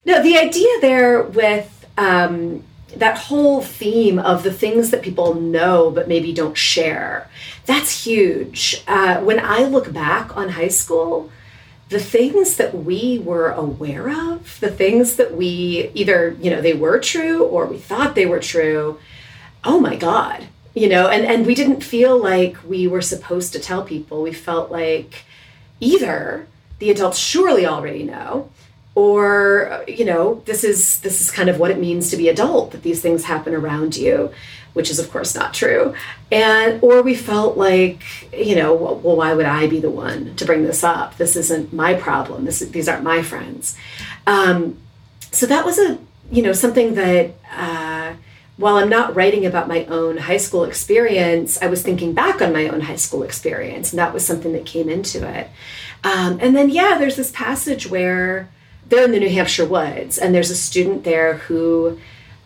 No, 0.06 0.22
the 0.24 0.38
idea 0.38 0.70
there 0.80 1.24
with 1.24 1.86
um, 1.98 2.64
that 2.98 3.18
whole 3.18 3.62
theme 3.62 4.20
of 4.20 4.44
the 4.44 4.54
things 4.54 4.92
that 4.92 5.02
people 5.02 5.34
know 5.36 5.92
but 5.92 6.08
maybe 6.08 6.34
don't 6.34 6.58
share 6.58 7.30
that's 7.66 8.06
huge. 8.06 8.84
Uh, 8.88 9.20
when 9.22 9.40
i 9.40 9.64
look 9.64 9.92
back 9.94 10.36
on 10.36 10.50
high 10.50 10.68
school 10.68 11.30
the 11.90 12.00
things 12.00 12.58
that 12.58 12.74
we 12.74 13.20
were 13.20 13.52
aware 13.52 14.10
of 14.10 14.60
the 14.60 14.72
things 14.72 15.16
that 15.16 15.36
we 15.36 15.92
either 15.94 16.36
you 16.42 16.50
know 16.50 16.62
they 16.62 16.74
were 16.74 17.00
true 17.00 17.44
or 17.44 17.66
we 17.66 17.78
thought 17.78 18.16
they 18.16 18.26
were 18.26 18.40
true 18.40 19.00
oh 19.64 19.80
my 19.80 19.96
god 19.96 20.48
you 20.74 20.90
know 20.90 21.08
and 21.08 21.26
and 21.26 21.46
we 21.46 21.56
didn't 21.56 21.82
feel 21.82 22.18
like 22.22 22.58
we 22.68 22.88
were 22.88 23.02
supposed 23.02 23.54
to 23.54 23.60
tell 23.60 23.84
people. 23.84 24.22
We 24.22 24.34
felt 24.34 24.72
like 24.72 25.26
either 25.80 26.48
the 26.80 26.90
adults 26.90 27.18
surely 27.18 27.66
already 27.66 28.04
know 28.04 28.50
or 28.96 29.84
you 29.88 30.06
know 30.06 30.42
this 30.46 30.64
is 30.64 31.00
this 31.00 31.22
is 31.22 31.32
kind 31.32 31.50
of 31.50 31.60
what 31.60 31.72
it 31.72 31.80
means 31.80 32.10
to 32.12 32.18
be 32.18 32.30
adult 32.30 32.72
that 32.72 32.84
these 32.84 33.02
things 33.02 33.24
happen 33.24 33.54
around 33.54 33.98
you 33.98 34.32
which 34.74 34.90
is 34.90 35.00
of 35.00 35.10
course 35.12 35.36
not 35.36 35.54
true. 35.54 35.94
And 36.32 36.84
or 36.84 37.02
we 37.02 37.16
felt 37.16 37.58
like 37.58 38.04
you 38.34 38.56
know 38.56 38.74
well 38.74 39.16
why 39.16 39.34
would 39.34 39.46
i 39.46 39.68
be 39.68 39.80
the 39.80 39.90
one 39.90 40.36
to 40.36 40.46
bring 40.46 40.64
this 40.64 40.84
up? 40.84 41.18
This 41.18 41.36
isn't 41.36 41.72
my 41.72 41.94
problem. 41.94 42.46
This 42.46 42.60
these 42.60 42.90
aren't 42.90 43.04
my 43.04 43.22
friends. 43.22 43.78
Um, 44.28 44.78
so 45.32 45.46
that 45.46 45.66
was 45.66 45.80
a 45.80 46.00
you 46.32 46.42
know 46.42 46.54
something 46.54 46.96
that 46.96 47.34
uh, 47.56 48.14
while 48.58 48.78
i'm 48.78 48.90
not 48.90 49.16
writing 49.16 49.46
about 49.46 49.68
my 49.68 49.84
own 49.86 50.18
high 50.18 50.38
school 50.38 50.64
experience 50.64 51.60
i 51.62 51.68
was 51.68 51.82
thinking 51.82 52.14
back 52.14 52.40
on 52.42 52.54
my 52.54 52.68
own 52.68 52.82
high 52.82 52.96
school 52.96 53.24
experience 53.24 53.92
and 53.92 54.00
that 54.00 54.14
was 54.14 54.26
something 54.26 54.54
that 54.54 54.66
came 54.66 54.90
into 54.90 55.28
it. 55.28 55.50
Um, 56.04 56.38
and 56.42 56.56
then 56.56 56.70
yeah 56.70 56.98
there's 56.98 57.16
this 57.16 57.32
passage 57.32 57.88
where 57.90 58.50
they're 58.94 59.06
in 59.06 59.12
the 59.12 59.20
new 59.20 59.30
hampshire 59.30 59.66
woods 59.66 60.18
and 60.18 60.34
there's 60.36 60.52
a 60.52 60.56
student 60.56 61.04
there 61.04 61.36
who 61.36 61.98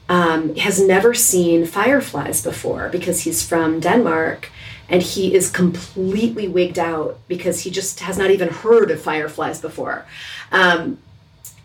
um, 0.09 0.55
has 0.55 0.79
never 0.81 1.13
seen 1.13 1.65
fireflies 1.65 2.41
before 2.41 2.89
because 2.89 3.21
he's 3.21 3.45
from 3.45 3.79
denmark 3.79 4.49
and 4.89 5.01
he 5.01 5.35
is 5.35 5.49
completely 5.49 6.47
wigged 6.47 6.79
out 6.79 7.19
because 7.27 7.61
he 7.61 7.69
just 7.69 7.99
has 7.99 8.17
not 8.17 8.31
even 8.31 8.47
heard 8.47 8.89
of 8.89 9.01
fireflies 9.01 9.59
before. 9.59 10.05
Um, 10.51 10.99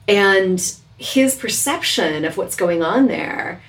and 0.09 0.75
his 0.99 1.37
perception 1.37 2.25
of 2.25 2.37
what's 2.37 2.57
going 2.57 2.83
on 2.83 3.07
there 3.07 3.63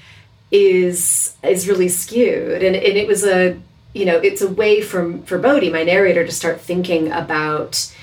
is 0.52 1.36
is 1.44 1.68
really 1.68 1.90
skewed. 1.90 2.64
And, 2.64 2.76
and 2.76 2.98
it 2.98 3.08
was 3.08 3.24
a 3.24 3.60
you 3.94 4.06
know 4.06 4.18
it's 4.18 4.42
a 4.42 4.50
way 4.50 4.82
for 4.82 5.20
for 5.20 5.38
bodie 5.38 5.70
my 5.70 5.84
narrator 5.84 6.26
to 6.26 6.32
start 6.32 6.60
thinking 6.60 7.12
about 7.12 7.94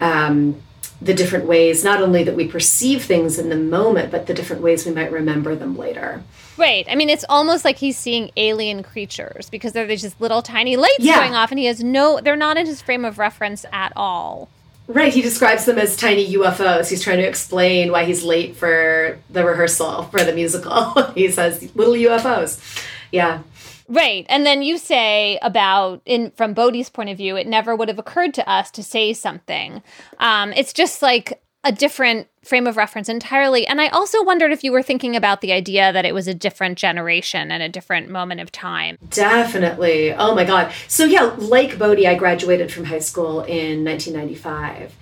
um, 0.00 0.62
the 1.02 1.14
different 1.14 1.46
ways 1.46 1.82
not 1.82 2.02
only 2.02 2.22
that 2.24 2.34
we 2.34 2.46
perceive 2.46 3.04
things 3.04 3.38
in 3.38 3.48
the 3.48 3.56
moment 3.56 4.10
but 4.10 4.26
the 4.26 4.34
different 4.34 4.62
ways 4.62 4.84
we 4.86 4.92
might 4.92 5.10
remember 5.10 5.54
them 5.54 5.76
later 5.76 6.22
right 6.56 6.86
i 6.88 6.94
mean 6.94 7.08
it's 7.08 7.24
almost 7.28 7.64
like 7.64 7.76
he's 7.76 7.96
seeing 7.96 8.30
alien 8.36 8.82
creatures 8.82 9.48
because 9.50 9.72
there's 9.72 10.02
just 10.02 10.20
little 10.20 10.42
tiny 10.42 10.76
lights 10.76 11.00
yeah. 11.00 11.16
going 11.18 11.34
off 11.34 11.50
and 11.50 11.58
he 11.58 11.66
has 11.66 11.82
no 11.82 12.20
they're 12.20 12.36
not 12.36 12.56
in 12.56 12.66
his 12.66 12.82
frame 12.82 13.04
of 13.04 13.18
reference 13.18 13.64
at 13.72 13.92
all 13.96 14.48
Right, 14.90 15.14
he 15.14 15.22
describes 15.22 15.66
them 15.66 15.78
as 15.78 15.96
tiny 15.96 16.34
UFOs. 16.34 16.90
He's 16.90 17.00
trying 17.00 17.18
to 17.18 17.28
explain 17.28 17.92
why 17.92 18.04
he's 18.04 18.24
late 18.24 18.56
for 18.56 19.20
the 19.30 19.44
rehearsal 19.44 20.02
for 20.04 20.24
the 20.24 20.32
musical. 20.32 21.00
he 21.14 21.30
says 21.30 21.70
little 21.76 21.94
UFOs. 21.94 22.84
Yeah. 23.12 23.42
Right. 23.90 24.24
And 24.28 24.46
then 24.46 24.62
you 24.62 24.78
say 24.78 25.36
about 25.42 26.00
in 26.06 26.30
from 26.30 26.54
Bodie's 26.54 26.88
point 26.88 27.10
of 27.10 27.16
view, 27.16 27.36
it 27.36 27.48
never 27.48 27.74
would 27.74 27.88
have 27.88 27.98
occurred 27.98 28.32
to 28.34 28.48
us 28.48 28.70
to 28.70 28.84
say 28.84 29.12
something. 29.12 29.82
Um, 30.18 30.52
it's 30.52 30.72
just 30.72 31.02
like 31.02 31.42
a 31.64 31.72
different 31.72 32.28
frame 32.44 32.68
of 32.68 32.76
reference 32.76 33.08
entirely. 33.08 33.66
And 33.66 33.80
I 33.80 33.88
also 33.88 34.22
wondered 34.22 34.52
if 34.52 34.62
you 34.62 34.70
were 34.70 34.82
thinking 34.82 35.16
about 35.16 35.40
the 35.40 35.52
idea 35.52 35.92
that 35.92 36.04
it 36.06 36.14
was 36.14 36.28
a 36.28 36.34
different 36.34 36.78
generation 36.78 37.50
and 37.50 37.62
a 37.64 37.68
different 37.68 38.08
moment 38.08 38.40
of 38.40 38.52
time. 38.52 38.96
Definitely. 39.10 40.12
Oh 40.14 40.36
my 40.36 40.44
God. 40.44 40.72
So, 40.86 41.04
yeah, 41.04 41.34
like 41.36 41.76
Bodhi, 41.76 42.06
I 42.06 42.14
graduated 42.14 42.72
from 42.72 42.84
high 42.84 43.00
school 43.00 43.42
in 43.42 43.84
1995. 43.84 44.94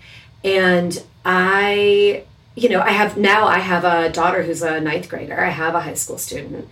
And 0.45 1.05
I, 1.27 2.25
you 2.57 2.71
know, 2.71 2.81
I 2.81 2.91
have 2.91 3.19
now 3.19 3.47
I 3.47 3.59
have 3.59 3.85
a 3.85 4.11
daughter 4.11 4.43
who's 4.43 4.63
a 4.63 4.81
ninth 4.81 5.09
grader, 5.09 5.39
I 5.39 5.51
have 5.51 5.75
a 5.75 5.81
high 5.81 5.95
school 5.95 6.19
student. 6.19 6.69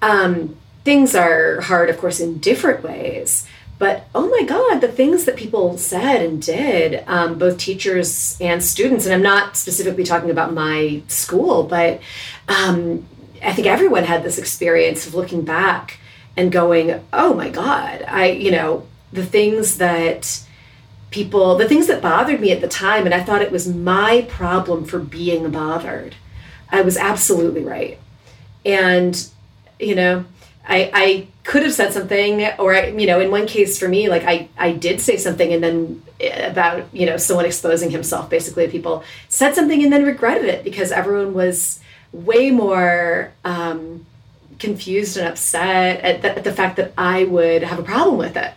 Um, 0.00 0.56
things 0.84 1.14
are 1.14 1.60
hard, 1.62 1.90
of 1.90 1.98
course, 1.98 2.20
in 2.20 2.38
different 2.38 2.82
ways 2.82 3.46
but 3.78 4.08
oh 4.14 4.28
my 4.28 4.42
god 4.42 4.80
the 4.80 4.88
things 4.88 5.24
that 5.24 5.36
people 5.36 5.78
said 5.78 6.20
and 6.22 6.42
did 6.42 7.04
um, 7.06 7.38
both 7.38 7.58
teachers 7.58 8.36
and 8.40 8.62
students 8.62 9.04
and 9.04 9.14
i'm 9.14 9.22
not 9.22 9.56
specifically 9.56 10.04
talking 10.04 10.30
about 10.30 10.52
my 10.52 11.00
school 11.08 11.62
but 11.62 12.00
um, 12.48 13.06
i 13.42 13.52
think 13.52 13.66
everyone 13.66 14.04
had 14.04 14.22
this 14.22 14.38
experience 14.38 15.06
of 15.06 15.14
looking 15.14 15.42
back 15.42 15.98
and 16.36 16.52
going 16.52 17.00
oh 17.12 17.32
my 17.34 17.48
god 17.48 18.04
i 18.08 18.26
you 18.26 18.50
know 18.50 18.86
the 19.12 19.24
things 19.24 19.78
that 19.78 20.44
people 21.10 21.56
the 21.56 21.68
things 21.68 21.86
that 21.86 22.02
bothered 22.02 22.40
me 22.40 22.52
at 22.52 22.60
the 22.60 22.68
time 22.68 23.04
and 23.04 23.14
i 23.14 23.22
thought 23.22 23.40
it 23.40 23.52
was 23.52 23.66
my 23.72 24.26
problem 24.28 24.84
for 24.84 24.98
being 24.98 25.50
bothered. 25.50 26.14
I 26.70 26.82
was 26.82 26.98
absolutely 26.98 27.64
right. 27.64 27.98
And 28.66 29.26
you 29.80 29.94
know 29.94 30.26
I, 30.68 30.90
I 30.92 31.26
could 31.44 31.62
have 31.62 31.72
said 31.72 31.92
something 31.92 32.44
or 32.58 32.74
I, 32.74 32.88
you 32.88 33.06
know 33.06 33.20
in 33.20 33.30
one 33.30 33.46
case 33.46 33.78
for 33.78 33.88
me 33.88 34.08
like 34.08 34.24
I, 34.24 34.48
I 34.58 34.72
did 34.72 35.00
say 35.00 35.16
something 35.16 35.52
and 35.52 35.62
then 35.62 36.02
eh, 36.20 36.46
about 36.46 36.94
you 36.94 37.06
know 37.06 37.16
someone 37.16 37.46
exposing 37.46 37.90
himself 37.90 38.28
basically 38.28 38.66
to 38.66 38.70
people 38.70 39.02
said 39.28 39.54
something 39.54 39.82
and 39.82 39.92
then 39.92 40.04
regretted 40.04 40.44
it 40.44 40.64
because 40.64 40.92
everyone 40.92 41.32
was 41.32 41.80
way 42.12 42.50
more 42.50 43.32
um, 43.44 44.04
confused 44.58 45.16
and 45.16 45.26
upset 45.28 46.00
at 46.00 46.22
the, 46.22 46.36
at 46.36 46.44
the, 46.44 46.52
fact 46.52 46.76
that 46.76 46.92
I 46.98 47.24
would 47.24 47.62
have 47.62 47.78
a 47.78 47.82
problem 47.82 48.18
with 48.18 48.36
it 48.36 48.52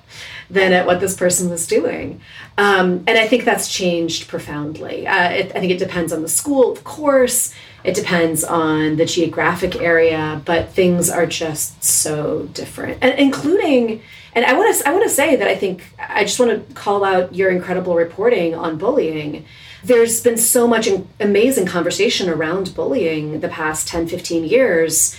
than 0.49 0.73
at 0.73 0.85
what 0.85 0.99
this 0.99 1.15
person 1.15 1.49
was 1.49 1.67
doing. 1.67 2.21
Um, 2.57 3.03
and 3.07 3.17
I 3.17 3.27
think 3.27 3.45
that's 3.45 3.71
changed 3.71 4.27
profoundly. 4.27 5.07
Uh, 5.07 5.29
it, 5.29 5.55
I 5.55 5.59
think 5.59 5.71
it 5.71 5.79
depends 5.79 6.11
on 6.11 6.21
the 6.21 6.27
school, 6.27 6.71
of 6.71 6.83
course. 6.83 7.53
It 7.83 7.95
depends 7.95 8.43
on 8.43 8.97
the 8.97 9.05
geographic 9.05 9.75
area, 9.75 10.41
but 10.45 10.69
things 10.69 11.09
are 11.09 11.25
just 11.25 11.83
so 11.83 12.43
different, 12.53 12.99
and 13.01 13.17
including. 13.19 14.01
And 14.33 14.45
I 14.45 14.53
want 14.53 14.75
to 14.75 14.87
I 14.87 14.91
want 14.91 15.03
to 15.03 15.09
say 15.09 15.35
that 15.35 15.47
I 15.47 15.55
think 15.55 15.83
I 15.97 16.23
just 16.23 16.39
want 16.39 16.67
to 16.67 16.73
call 16.73 17.03
out 17.03 17.35
your 17.35 17.49
incredible 17.49 17.95
reporting 17.95 18.55
on 18.55 18.77
bullying. 18.77 19.45
There's 19.83 20.21
been 20.21 20.37
so 20.37 20.67
much 20.67 20.87
amazing 21.19 21.65
conversation 21.65 22.29
around 22.29 22.75
bullying 22.75 23.39
the 23.39 23.49
past 23.49 23.87
10, 23.87 24.07
15 24.07 24.45
years. 24.45 25.15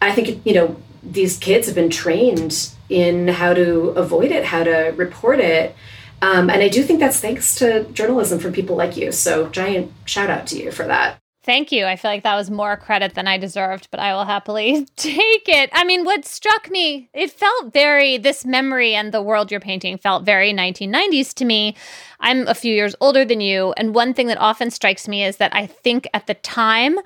I 0.00 0.12
think 0.12 0.46
you 0.46 0.54
know 0.54 0.76
these 1.02 1.36
kids 1.36 1.66
have 1.66 1.74
been 1.74 1.90
trained 1.90 2.70
in 2.88 3.28
how 3.28 3.54
to 3.54 3.88
avoid 3.90 4.30
it, 4.30 4.44
how 4.44 4.64
to 4.64 4.94
report 4.96 5.40
it. 5.40 5.74
Um, 6.22 6.48
and 6.48 6.62
I 6.62 6.68
do 6.68 6.82
think 6.82 7.00
that's 7.00 7.20
thanks 7.20 7.54
to 7.56 7.84
journalism 7.92 8.38
from 8.38 8.52
people 8.52 8.76
like 8.76 8.96
you. 8.96 9.12
So, 9.12 9.48
giant 9.50 9.92
shout 10.06 10.30
out 10.30 10.46
to 10.48 10.58
you 10.58 10.70
for 10.70 10.86
that. 10.86 11.18
Thank 11.44 11.70
you. 11.72 11.84
I 11.84 11.96
feel 11.96 12.10
like 12.10 12.22
that 12.22 12.36
was 12.36 12.50
more 12.50 12.74
credit 12.74 13.14
than 13.14 13.28
I 13.28 13.36
deserved, 13.36 13.88
but 13.90 14.00
I 14.00 14.14
will 14.14 14.24
happily 14.24 14.86
take 14.96 15.46
it. 15.46 15.68
I 15.74 15.84
mean, 15.84 16.04
what 16.04 16.24
struck 16.24 16.70
me, 16.70 17.10
it 17.12 17.30
felt 17.30 17.70
very, 17.70 18.16
this 18.16 18.46
memory 18.46 18.94
and 18.94 19.12
the 19.12 19.20
world 19.20 19.50
you're 19.50 19.60
painting 19.60 19.98
felt 19.98 20.24
very 20.24 20.54
1990s 20.54 21.34
to 21.34 21.44
me. 21.44 21.76
I'm 22.18 22.48
a 22.48 22.54
few 22.54 22.74
years 22.74 22.96
older 22.98 23.26
than 23.26 23.42
you. 23.42 23.74
And 23.76 23.94
one 23.94 24.14
thing 24.14 24.28
that 24.28 24.40
often 24.40 24.70
strikes 24.70 25.06
me 25.06 25.22
is 25.22 25.36
that 25.36 25.54
I 25.54 25.66
think 25.66 26.08
at 26.14 26.26
the 26.26 26.34
time, 26.34 26.98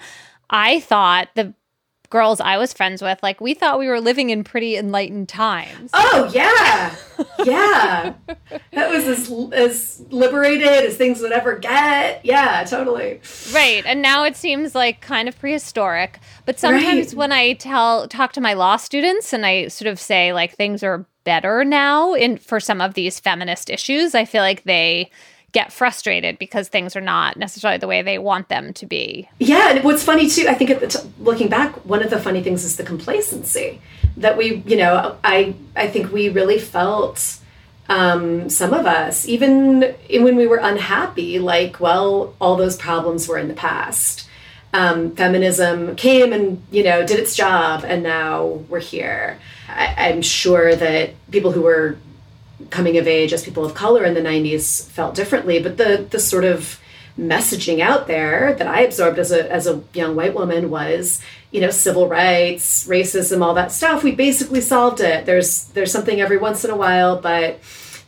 I 0.51 0.81
thought 0.81 1.29
the 1.35 1.53
girls 2.11 2.41
I 2.41 2.57
was 2.57 2.73
friends 2.73 3.03
with, 3.03 3.23
like 3.23 3.41
we 3.41 3.55
thought 3.55 3.79
we 3.79 3.89
were 3.89 4.01
living 4.01 4.31
in 4.31 4.45
pretty 4.45 4.77
enlightened 4.77 5.29
times. 5.29 5.91
Oh 5.93 6.31
yeah, 6.33 6.95
yeah. 7.45 8.15
that 8.73 8.91
was 8.91 9.07
as 9.07 9.31
as 9.53 10.05
liberated 10.11 10.67
as 10.69 10.97
things 10.97 11.21
would 11.21 11.33
ever 11.33 11.59
get. 11.59 12.25
Yeah, 12.25 12.65
totally. 12.65 13.21
Right, 13.53 13.83
and 13.87 14.03
now 14.03 14.25
it 14.25 14.37
seems 14.37 14.75
like 14.75 15.01
kind 15.01 15.29
of 15.29 15.39
prehistoric. 15.39 16.21
But 16.45 16.59
sometimes 16.59 17.09
right. 17.09 17.15
when 17.15 17.33
I 17.33 17.53
tell 17.55 18.09
talk 18.09 18.33
to 18.33 18.41
my 18.41 18.55
law 18.55 18.77
students 18.77 19.33
and 19.33 19.45
I 19.45 19.69
sort 19.69 19.89
of 19.89 19.99
say 19.99 20.33
like 20.33 20.55
things 20.55 20.83
are 20.83 21.07
better 21.25 21.65
now 21.65 22.15
in 22.15 22.39
for 22.39 22.59
some 22.59 22.81
of 22.81 22.95
these 22.95 23.21
feminist 23.21 23.69
issues, 23.69 24.15
I 24.15 24.25
feel 24.25 24.43
like 24.43 24.65
they 24.65 25.11
get 25.53 25.73
frustrated 25.73 26.39
because 26.39 26.69
things 26.69 26.95
are 26.95 27.01
not 27.01 27.37
necessarily 27.37 27.79
the 27.79 27.87
way 27.87 28.03
they 28.03 28.19
want 28.19 28.49
them 28.49 28.73
to 28.75 28.87
be. 28.87 29.29
Yeah, 29.39 29.71
and 29.71 29.85
what's 29.85 30.03
funny 30.03 30.29
too, 30.29 30.47
I 30.49 30.55
think 30.55 30.79
t- 30.91 30.99
looking 31.19 31.49
back, 31.49 31.75
one 31.87 32.03
of 32.03 32.11
the 32.11 32.19
funny 32.19 32.43
things 32.43 32.65
is 32.65 32.77
the 32.77 32.85
complacency 32.85 33.81
that 34.19 34.37
we, 34.37 34.57
you 34.67 34.77
know, 34.77 35.17
I 35.25 35.55
I 35.75 35.89
think 35.89 36.13
we 36.13 36.29
really 36.29 36.59
felt 36.59 37.39
um, 37.89 38.51
some 38.51 38.75
of 38.75 38.87
us, 38.87 39.27
even 39.27 39.95
when 40.11 40.37
we 40.37 40.47
were 40.47 40.59
unhappy, 40.59 41.39
like, 41.39 41.81
well, 41.81 42.35
all 42.41 42.57
those 42.57 42.77
problems 42.77 43.27
were 43.27 43.39
in 43.39 43.49
the 43.49 43.55
past. 43.55 44.29
Um, 44.75 45.17
feminism 45.17 45.97
came 45.97 46.31
and 46.35 46.63
you 46.71 46.85
know 46.85 47.07
did 47.07 47.19
its 47.19 47.35
job, 47.35 47.85
and 47.87 48.03
now 48.03 48.45
we're 48.69 48.81
here. 48.81 49.39
I, 49.67 50.11
I'm 50.11 50.21
sure 50.21 50.77
that 50.77 51.15
people 51.31 51.53
who 51.53 51.63
were 51.63 51.97
coming 52.71 52.99
of 52.99 53.07
age 53.07 53.33
as 53.33 53.45
people 53.45 53.65
of 53.65 53.75
color 53.75 54.05
in 54.05 54.15
the 54.15 54.21
90s 54.21 54.89
felt 54.89 55.15
differently 55.15 55.61
but 55.61 55.77
the 55.77 56.07
the 56.11 56.19
sort 56.19 56.45
of 56.45 56.81
messaging 57.19 57.81
out 57.81 58.07
there 58.07 58.55
that 58.55 58.69
I 58.69 58.83
absorbed 58.83 59.19
as 59.19 59.33
a 59.33 59.51
as 59.53 59.67
a 59.67 59.83
young 59.93 60.15
white 60.15 60.35
woman 60.35 60.71
was 60.71 61.21
you 61.51 61.61
know 61.61 61.71
civil 61.71 62.09
rights 62.09 62.87
racism 62.87 63.43
all 63.43 63.55
that 63.55 63.73
stuff. 63.73 64.05
We 64.05 64.13
basically 64.13 64.61
solved 64.61 65.01
it. 65.01 65.27
There's 65.27 65.65
there's 65.69 65.91
something 65.91 66.21
every 66.21 66.39
once 66.39 66.65
in 66.65 66.71
a 66.71 66.77
while 66.77 67.21
but 67.21 67.61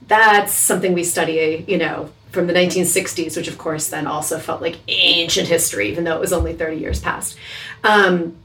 that's 0.06 0.52
something 0.52 0.92
we 0.92 1.04
study 1.04 1.64
you 1.66 1.78
know 1.78 2.10
from 2.30 2.46
the 2.46 2.52
1960s 2.52 3.36
which 3.36 3.48
of 3.48 3.58
course 3.58 3.88
then 3.88 4.06
also 4.06 4.38
felt 4.38 4.62
like 4.62 4.78
ancient 4.86 5.48
history 5.48 5.88
even 5.88 6.04
though 6.04 6.14
it 6.14 6.20
was 6.20 6.32
only 6.32 6.54
30 6.54 6.76
years 6.76 7.00
past. 7.00 7.36
Um, 7.82 8.36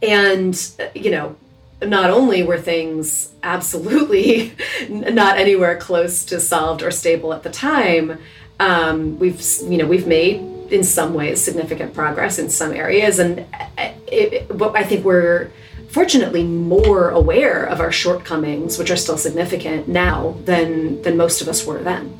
and 0.00 0.70
you 0.94 1.10
know 1.10 1.34
not 1.82 2.10
only 2.10 2.42
were 2.42 2.58
things 2.58 3.32
absolutely 3.42 4.52
not 4.88 5.38
anywhere 5.38 5.76
close 5.76 6.24
to 6.26 6.40
solved 6.40 6.82
or 6.82 6.90
stable 6.90 7.32
at 7.32 7.42
the 7.42 7.50
time, 7.50 8.18
um, 8.60 9.18
we've 9.18 9.42
you 9.62 9.78
know 9.78 9.86
we've 9.86 10.06
made 10.06 10.40
in 10.72 10.84
some 10.84 11.14
ways 11.14 11.42
significant 11.42 11.94
progress 11.94 12.38
in 12.38 12.50
some 12.50 12.72
areas, 12.72 13.18
and 13.18 13.46
it, 13.78 14.46
it, 14.50 14.62
I 14.62 14.82
think 14.84 15.04
we're 15.04 15.50
fortunately 15.88 16.44
more 16.44 17.10
aware 17.10 17.64
of 17.64 17.80
our 17.80 17.92
shortcomings, 17.92 18.78
which 18.78 18.90
are 18.90 18.96
still 18.96 19.16
significant 19.16 19.88
now 19.88 20.36
than 20.44 21.00
than 21.02 21.16
most 21.16 21.40
of 21.40 21.48
us 21.48 21.64
were 21.64 21.82
then. 21.82 22.18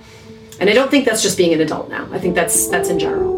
And 0.60 0.68
I 0.68 0.72
don't 0.72 0.90
think 0.90 1.04
that's 1.04 1.22
just 1.22 1.36
being 1.36 1.52
an 1.52 1.60
adult 1.60 1.88
now. 1.88 2.08
I 2.12 2.18
think 2.18 2.34
that's 2.34 2.68
that's 2.68 2.88
in 2.88 2.98
general. 2.98 3.37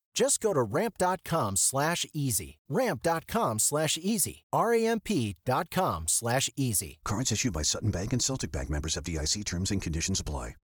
Just 0.13 0.41
go 0.41 0.53
to 0.53 0.61
ramp.com 0.61 1.55
slash 1.55 2.05
easy. 2.13 2.59
Ramp.com 2.69 3.59
slash 3.59 3.97
easy. 4.01 4.43
R-A-M-P.com 4.53 6.05
slash 6.07 6.49
easy. 6.55 6.99
Cards 7.03 7.31
issued 7.31 7.53
by 7.53 7.61
Sutton 7.61 7.91
Bank 7.91 8.13
and 8.13 8.21
Celtic 8.21 8.51
Bank 8.51 8.69
members 8.69 8.97
of 8.97 9.03
DIC 9.03 9.45
terms 9.45 9.71
and 9.71 9.81
conditions 9.81 10.19
apply. 10.19 10.55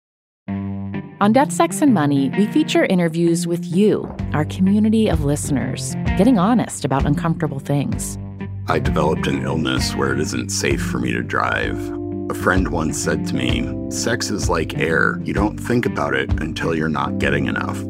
On 1.18 1.32
Debt, 1.32 1.50
Sex, 1.50 1.80
and 1.80 1.94
Money, 1.94 2.28
we 2.36 2.46
feature 2.48 2.84
interviews 2.84 3.46
with 3.46 3.64
you, 3.64 4.14
our 4.34 4.44
community 4.44 5.08
of 5.08 5.24
listeners, 5.24 5.94
getting 6.18 6.38
honest 6.38 6.84
about 6.84 7.06
uncomfortable 7.06 7.58
things. 7.58 8.18
I 8.68 8.80
developed 8.80 9.26
an 9.26 9.42
illness 9.42 9.94
where 9.94 10.12
it 10.12 10.20
isn't 10.20 10.50
safe 10.50 10.82
for 10.82 10.98
me 10.98 11.12
to 11.12 11.22
drive. 11.22 11.78
A 12.30 12.34
friend 12.34 12.68
once 12.68 12.98
said 12.98 13.26
to 13.28 13.34
me, 13.34 13.90
Sex 13.90 14.30
is 14.30 14.50
like 14.50 14.76
air. 14.76 15.18
You 15.24 15.32
don't 15.32 15.56
think 15.56 15.86
about 15.86 16.14
it 16.14 16.30
until 16.42 16.74
you're 16.74 16.88
not 16.90 17.18
getting 17.18 17.46
enough. 17.46 17.82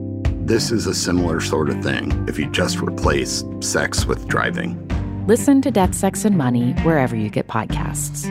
This 0.47 0.71
is 0.71 0.87
a 0.87 0.95
similar 0.95 1.41
sort 1.41 1.71
of 1.71 1.83
thing 1.83 2.25
if 2.29 2.39
you 2.39 2.49
just 2.49 2.79
replace 2.79 3.43
sex 3.59 4.07
with 4.07 4.29
driving. 4.29 4.79
Listen 5.27 5.61
to 5.63 5.73
Debt, 5.73 5.93
Sex, 5.93 6.25
and 6.25 6.39
Money 6.39 6.71
wherever 6.85 7.17
you 7.17 7.31
get 7.31 7.49
podcasts. 7.49 8.29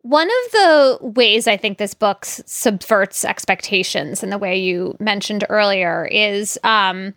One 0.00 0.28
of 0.28 0.52
the 0.52 0.98
ways 1.02 1.46
I 1.46 1.58
think 1.58 1.76
this 1.76 1.92
book 1.92 2.24
subverts 2.24 3.22
expectations, 3.22 4.22
in 4.22 4.30
the 4.30 4.38
way 4.38 4.56
you 4.56 4.96
mentioned 4.98 5.44
earlier, 5.50 6.06
is 6.06 6.58
um, 6.64 7.12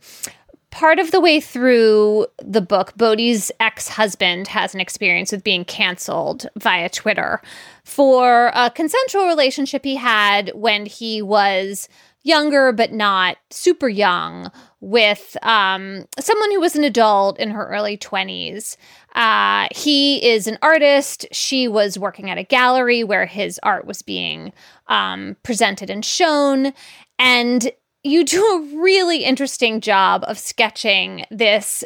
part 0.69 0.99
of 0.99 1.11
the 1.11 1.21
way 1.21 1.39
through 1.39 2.27
the 2.43 2.61
book, 2.61 2.95
Bodie's 2.97 3.51
ex 3.59 3.87
husband 3.87 4.47
has 4.49 4.75
an 4.75 4.81
experience 4.81 5.31
with 5.31 5.43
being 5.43 5.63
canceled 5.63 6.47
via 6.57 6.89
Twitter 6.89 7.41
for 7.87 8.51
a 8.53 8.69
consensual 8.69 9.27
relationship 9.27 9.85
he 9.85 9.95
had 9.95 10.51
when 10.53 10.85
he 10.85 11.21
was 11.21 11.87
younger 12.21 12.73
but 12.73 12.91
not 12.91 13.37
super 13.49 13.87
young 13.87 14.51
with 14.81 15.37
um, 15.41 16.03
someone 16.19 16.51
who 16.51 16.59
was 16.59 16.75
an 16.75 16.83
adult 16.83 17.39
in 17.39 17.49
her 17.49 17.65
early 17.69 17.97
20s. 17.97 18.75
Uh, 19.15 19.69
he 19.73 20.17
is 20.27 20.47
an 20.47 20.57
artist. 20.61 21.25
She 21.31 21.69
was 21.69 21.97
working 21.97 22.29
at 22.29 22.37
a 22.37 22.43
gallery 22.43 23.05
where 23.05 23.25
his 23.25 23.57
art 23.63 23.85
was 23.85 24.01
being 24.01 24.51
um, 24.87 25.37
presented 25.43 25.89
and 25.89 26.03
shown. 26.03 26.73
And 27.17 27.71
you 28.03 28.25
do 28.25 28.43
a 28.43 28.77
really 28.81 29.23
interesting 29.23 29.79
job 29.79 30.25
of 30.27 30.37
sketching 30.37 31.23
this 31.31 31.85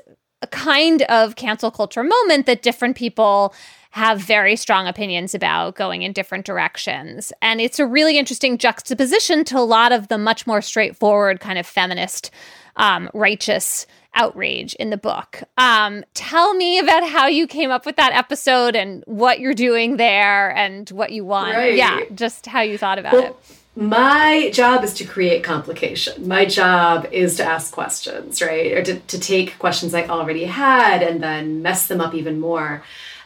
kind 0.49 1.03
of 1.03 1.35
cancel 1.35 1.69
culture 1.69 2.03
moment 2.03 2.47
that 2.47 2.63
different 2.63 2.97
people 2.97 3.53
have 3.91 4.19
very 4.19 4.55
strong 4.55 4.87
opinions 4.87 5.35
about 5.35 5.75
going 5.75 6.01
in 6.01 6.13
different 6.13 6.45
directions. 6.45 7.33
And 7.41 7.59
it's 7.59 7.79
a 7.79 7.85
really 7.85 8.17
interesting 8.17 8.57
juxtaposition 8.57 9.43
to 9.45 9.57
a 9.57 9.59
lot 9.59 9.91
of 9.91 10.07
the 10.07 10.17
much 10.17 10.47
more 10.47 10.61
straightforward 10.61 11.39
kind 11.39 11.59
of 11.59 11.65
feminist, 11.65 12.31
um, 12.77 13.09
righteous 13.13 13.85
outrage 14.13 14.73
in 14.75 14.89
the 14.89 14.97
book. 14.97 15.43
Um, 15.57 16.03
tell 16.13 16.53
me 16.53 16.79
about 16.79 17.07
how 17.07 17.27
you 17.27 17.47
came 17.47 17.69
up 17.69 17.85
with 17.85 17.97
that 17.97 18.13
episode 18.13 18.75
and 18.75 19.03
what 19.07 19.39
you're 19.39 19.53
doing 19.53 19.97
there 19.97 20.55
and 20.55 20.89
what 20.89 21.11
you 21.11 21.25
want. 21.25 21.55
Right. 21.55 21.75
Yeah, 21.75 21.99
just 22.15 22.45
how 22.45 22.61
you 22.61 22.77
thought 22.77 22.99
about 22.99 23.13
well, 23.13 23.25
it 23.25 23.57
my 23.75 24.49
job 24.53 24.83
is 24.83 24.93
to 24.95 25.05
create 25.05 25.43
complication. 25.43 26.27
My 26.27 26.45
job 26.45 27.07
is 27.11 27.37
to 27.37 27.45
ask 27.45 27.71
questions, 27.71 28.41
right? 28.41 28.73
Or 28.73 28.83
to, 28.83 28.99
to 28.99 29.19
take 29.19 29.57
questions 29.59 29.93
I 29.93 30.07
already 30.07 30.43
had 30.43 31.01
and 31.01 31.23
then 31.23 31.61
mess 31.61 31.87
them 31.87 32.01
up 32.01 32.13
even 32.13 32.39
more. 32.39 32.83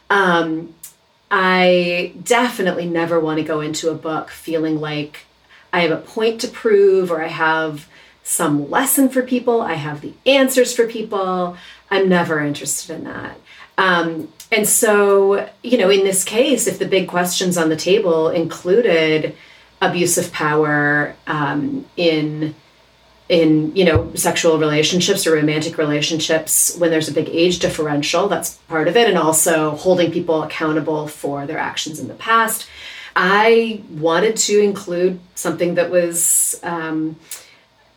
Um, 0.09 0.73
I 1.31 2.13
definitely 2.23 2.87
never 2.87 3.19
want 3.19 3.39
to 3.39 3.43
go 3.43 3.61
into 3.61 3.89
a 3.89 3.95
book 3.95 4.29
feeling 4.29 4.79
like 4.79 5.25
I 5.73 5.81
have 5.81 5.91
a 5.91 5.97
point 5.97 6.39
to 6.41 6.47
prove 6.47 7.11
or 7.11 7.21
I 7.21 7.27
have 7.27 7.87
some 8.23 8.69
lesson 8.71 9.09
for 9.09 9.21
people, 9.21 9.61
I 9.61 9.73
have 9.75 10.01
the 10.01 10.13
answers 10.25 10.75
for 10.75 10.87
people. 10.87 11.57
I'm 11.91 12.09
never 12.09 12.39
interested 12.39 12.95
in 12.95 13.03
that. 13.03 13.37
Um, 13.77 14.29
and 14.51 14.67
so, 14.67 15.49
you 15.61 15.77
know, 15.77 15.89
in 15.89 16.03
this 16.03 16.23
case, 16.23 16.65
if 16.65 16.79
the 16.79 16.87
big 16.87 17.07
questions 17.07 17.57
on 17.57 17.69
the 17.69 17.75
table 17.75 18.29
included, 18.29 19.35
abuse 19.81 20.17
of 20.17 20.31
power 20.31 21.15
um, 21.27 21.85
in 21.97 22.55
in 23.27 23.75
you 23.75 23.83
know 23.83 24.11
sexual 24.13 24.59
relationships 24.59 25.25
or 25.25 25.33
romantic 25.33 25.77
relationships 25.77 26.75
when 26.77 26.91
there's 26.91 27.07
a 27.07 27.13
big 27.13 27.27
age 27.29 27.57
differential 27.59 28.27
that's 28.27 28.55
part 28.67 28.87
of 28.87 28.95
it 28.95 29.09
and 29.09 29.17
also 29.17 29.71
holding 29.71 30.11
people 30.11 30.43
accountable 30.43 31.07
for 31.07 31.47
their 31.47 31.57
actions 31.57 31.99
in 31.99 32.07
the 32.07 32.13
past. 32.15 32.67
I 33.15 33.81
wanted 33.89 34.35
to 34.37 34.59
include 34.59 35.19
something 35.35 35.75
that 35.75 35.89
was 35.89 36.59
um, 36.63 37.15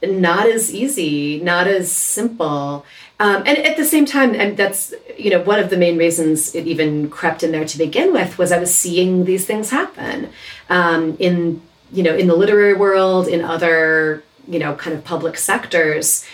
not 0.03 0.47
as 0.47 0.73
easy 0.73 1.41
not 1.41 1.67
as 1.67 1.93
simple. 1.93 2.87
Um, 3.21 3.43
and 3.47 3.59
at 3.59 3.77
the 3.77 3.85
same 3.85 4.07
time 4.07 4.35
and 4.35 4.57
that's 4.57 4.95
you 5.19 5.29
know 5.31 5.43
one 5.43 5.59
of 5.59 5.71
the 5.71 5.77
main 5.77 5.99
reasons 5.99 6.55
it 6.55 6.67
even 6.67 7.11
crept 7.11 7.43
in 7.43 7.51
there 7.51 7.64
to 7.64 7.77
begin 7.77 8.12
with 8.12 8.38
was 8.38 8.53
i 8.53 8.61
was 8.61 8.73
seeing 8.73 9.25
these 9.25 9.45
things 9.45 9.71
happen 9.71 10.31
um, 10.71 11.17
in 11.19 11.61
you 11.93 12.03
know, 12.03 12.14
in 12.14 12.27
the 12.27 12.37
literary 12.37 12.75
world, 12.75 13.29
in 13.29 13.45
other 13.45 14.23
you 14.49 14.59
know, 14.59 14.75
kind 14.75 14.97
of 14.97 15.05
public 15.05 15.37
sectors. 15.37 16.25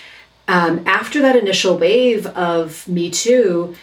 Um, 0.46 0.82
after 0.86 1.20
that 1.22 1.36
initial 1.36 1.76
wave 1.78 2.26
of 2.26 2.86
Me 2.86 3.10
Too, 3.10 3.74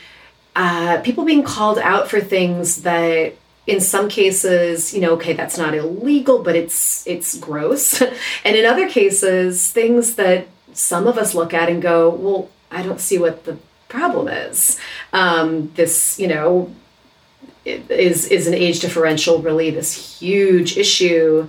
uh, 0.55 1.01
people 1.01 1.25
being 1.25 1.43
called 1.43 1.79
out 1.79 2.09
for 2.09 2.19
things 2.19 2.83
that 2.83 3.33
in 3.67 3.79
some 3.79 4.09
cases 4.09 4.91
you 4.91 4.99
know 4.99 5.11
okay 5.11 5.33
that's 5.33 5.55
not 5.55 5.75
illegal 5.75 6.41
but 6.41 6.55
it's 6.55 7.05
it's 7.07 7.37
gross. 7.37 8.01
And 8.43 8.55
in 8.55 8.65
other 8.65 8.89
cases 8.89 9.71
things 9.71 10.15
that 10.15 10.47
some 10.73 11.07
of 11.07 11.17
us 11.17 11.35
look 11.35 11.53
at 11.53 11.69
and 11.69 11.81
go 11.81 12.09
well 12.09 12.49
i 12.71 12.81
don't 12.81 12.99
see 12.99 13.17
what 13.17 13.45
the 13.45 13.57
problem 13.91 14.27
is. 14.29 14.79
Um, 15.13 15.71
this 15.75 16.17
you 16.19 16.27
know 16.27 16.73
is 17.65 18.27
is 18.27 18.47
an 18.47 18.55
age 18.55 18.79
differential 18.79 19.41
really 19.41 19.69
this 19.69 20.19
huge 20.19 20.77
issue 20.77 21.47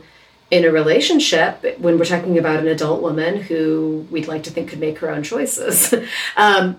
in 0.52 0.66
a 0.66 0.70
relationship 0.70 1.78
when 1.78 1.98
we're 1.98 2.04
talking 2.04 2.38
about 2.38 2.60
an 2.60 2.68
adult 2.68 3.00
woman 3.00 3.40
who 3.40 4.06
we'd 4.10 4.28
like 4.28 4.42
to 4.42 4.50
think 4.50 4.68
could 4.68 4.78
make 4.78 4.98
her 4.98 5.10
own 5.10 5.24
choices. 5.24 5.92
Um, 6.36 6.76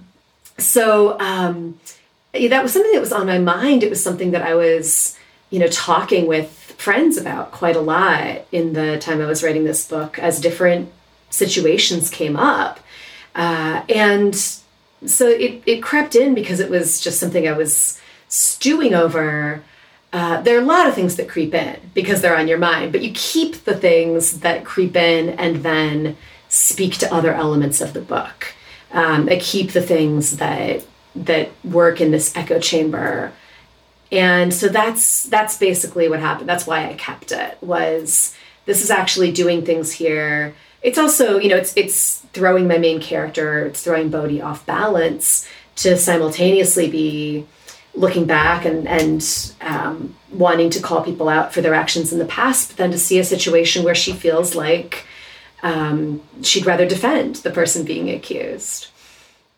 so 0.57 1.19
um, 1.19 1.79
that 2.33 2.61
was 2.61 2.71
something 2.71 2.91
that 2.91 2.99
was 2.99 3.11
on 3.11 3.25
my 3.25 3.39
mind. 3.39 3.81
It 3.81 3.89
was 3.89 4.03
something 4.03 4.31
that 4.31 4.43
i 4.43 4.53
was 4.53 5.17
you 5.49 5.59
know 5.59 5.67
talking 5.67 6.27
with 6.27 6.51
friends 6.77 7.17
about 7.17 7.51
quite 7.51 7.75
a 7.75 7.81
lot 7.81 8.45
in 8.51 8.73
the 8.73 8.99
time 8.99 9.21
i 9.21 9.25
was 9.25 9.43
writing 9.43 9.63
this 9.63 9.87
book 9.87 10.19
as 10.19 10.39
different 10.39 10.91
situations 11.29 12.09
came 12.09 12.35
up. 12.35 12.79
Uh, 13.33 13.83
and 13.89 14.35
so 14.35 15.27
it, 15.27 15.63
it 15.65 15.81
crept 15.81 16.15
in 16.15 16.35
because 16.35 16.59
it 16.59 16.69
was 16.69 17.01
just 17.01 17.19
something 17.19 17.47
i 17.47 17.53
was 17.53 17.99
stewing 18.27 18.93
over, 18.93 19.63
uh, 20.13 20.39
there 20.41 20.57
are 20.57 20.61
a 20.61 20.65
lot 20.65 20.85
of 20.85 20.93
things 20.93 21.15
that 21.15 21.27
creep 21.27 21.55
in 21.55 21.75
because 21.95 22.21
they're 22.21 22.37
on 22.37 22.47
your 22.47 22.59
mind, 22.59 22.91
but 22.91 23.01
you 23.01 23.11
keep 23.15 23.65
the 23.65 23.75
things 23.75 24.41
that 24.41 24.63
creep 24.63 24.95
in 24.95 25.29
and 25.39 25.63
then 25.63 26.15
speak 26.49 26.93
to 26.93 27.11
other 27.11 27.33
elements 27.33 27.81
of 27.81 27.93
the 27.93 28.01
book. 28.01 28.53
Um, 28.91 29.27
I 29.27 29.39
keep 29.39 29.71
the 29.71 29.81
things 29.81 30.37
that 30.37 30.85
that 31.15 31.49
work 31.63 31.99
in 31.99 32.11
this 32.11 32.35
echo 32.35 32.59
chamber, 32.59 33.33
and 34.11 34.53
so 34.53 34.67
that's 34.69 35.23
that's 35.23 35.57
basically 35.57 36.07
what 36.07 36.19
happened. 36.19 36.47
That's 36.47 36.67
why 36.67 36.87
I 36.87 36.93
kept 36.93 37.31
it. 37.31 37.57
Was 37.61 38.35
this 38.65 38.83
is 38.83 38.91
actually 38.91 39.31
doing 39.31 39.65
things 39.65 39.93
here? 39.93 40.53
It's 40.83 40.99
also 40.99 41.39
you 41.39 41.49
know 41.49 41.57
it's 41.57 41.75
it's 41.75 42.19
throwing 42.33 42.67
my 42.67 42.77
main 42.77 43.01
character, 43.01 43.65
it's 43.65 43.81
throwing 43.83 44.09
Bodie 44.11 44.43
off 44.43 44.63
balance 44.67 45.47
to 45.77 45.97
simultaneously 45.97 46.87
be 46.87 47.47
looking 47.95 48.25
back 48.25 48.65
and 48.65 48.87
and 48.87 49.53
um, 49.61 50.15
wanting 50.31 50.69
to 50.71 50.81
call 50.81 51.03
people 51.03 51.29
out 51.29 51.53
for 51.53 51.61
their 51.61 51.73
actions 51.73 52.11
in 52.11 52.19
the 52.19 52.25
past, 52.25 52.69
but 52.69 52.77
then 52.77 52.91
to 52.91 52.99
see 52.99 53.19
a 53.19 53.23
situation 53.23 53.83
where 53.83 53.95
she 53.95 54.13
feels 54.13 54.55
like 54.55 55.05
um, 55.61 56.21
she'd 56.41 56.65
rather 56.65 56.87
defend 56.87 57.37
the 57.37 57.51
person 57.51 57.85
being 57.85 58.09
accused. 58.09 58.87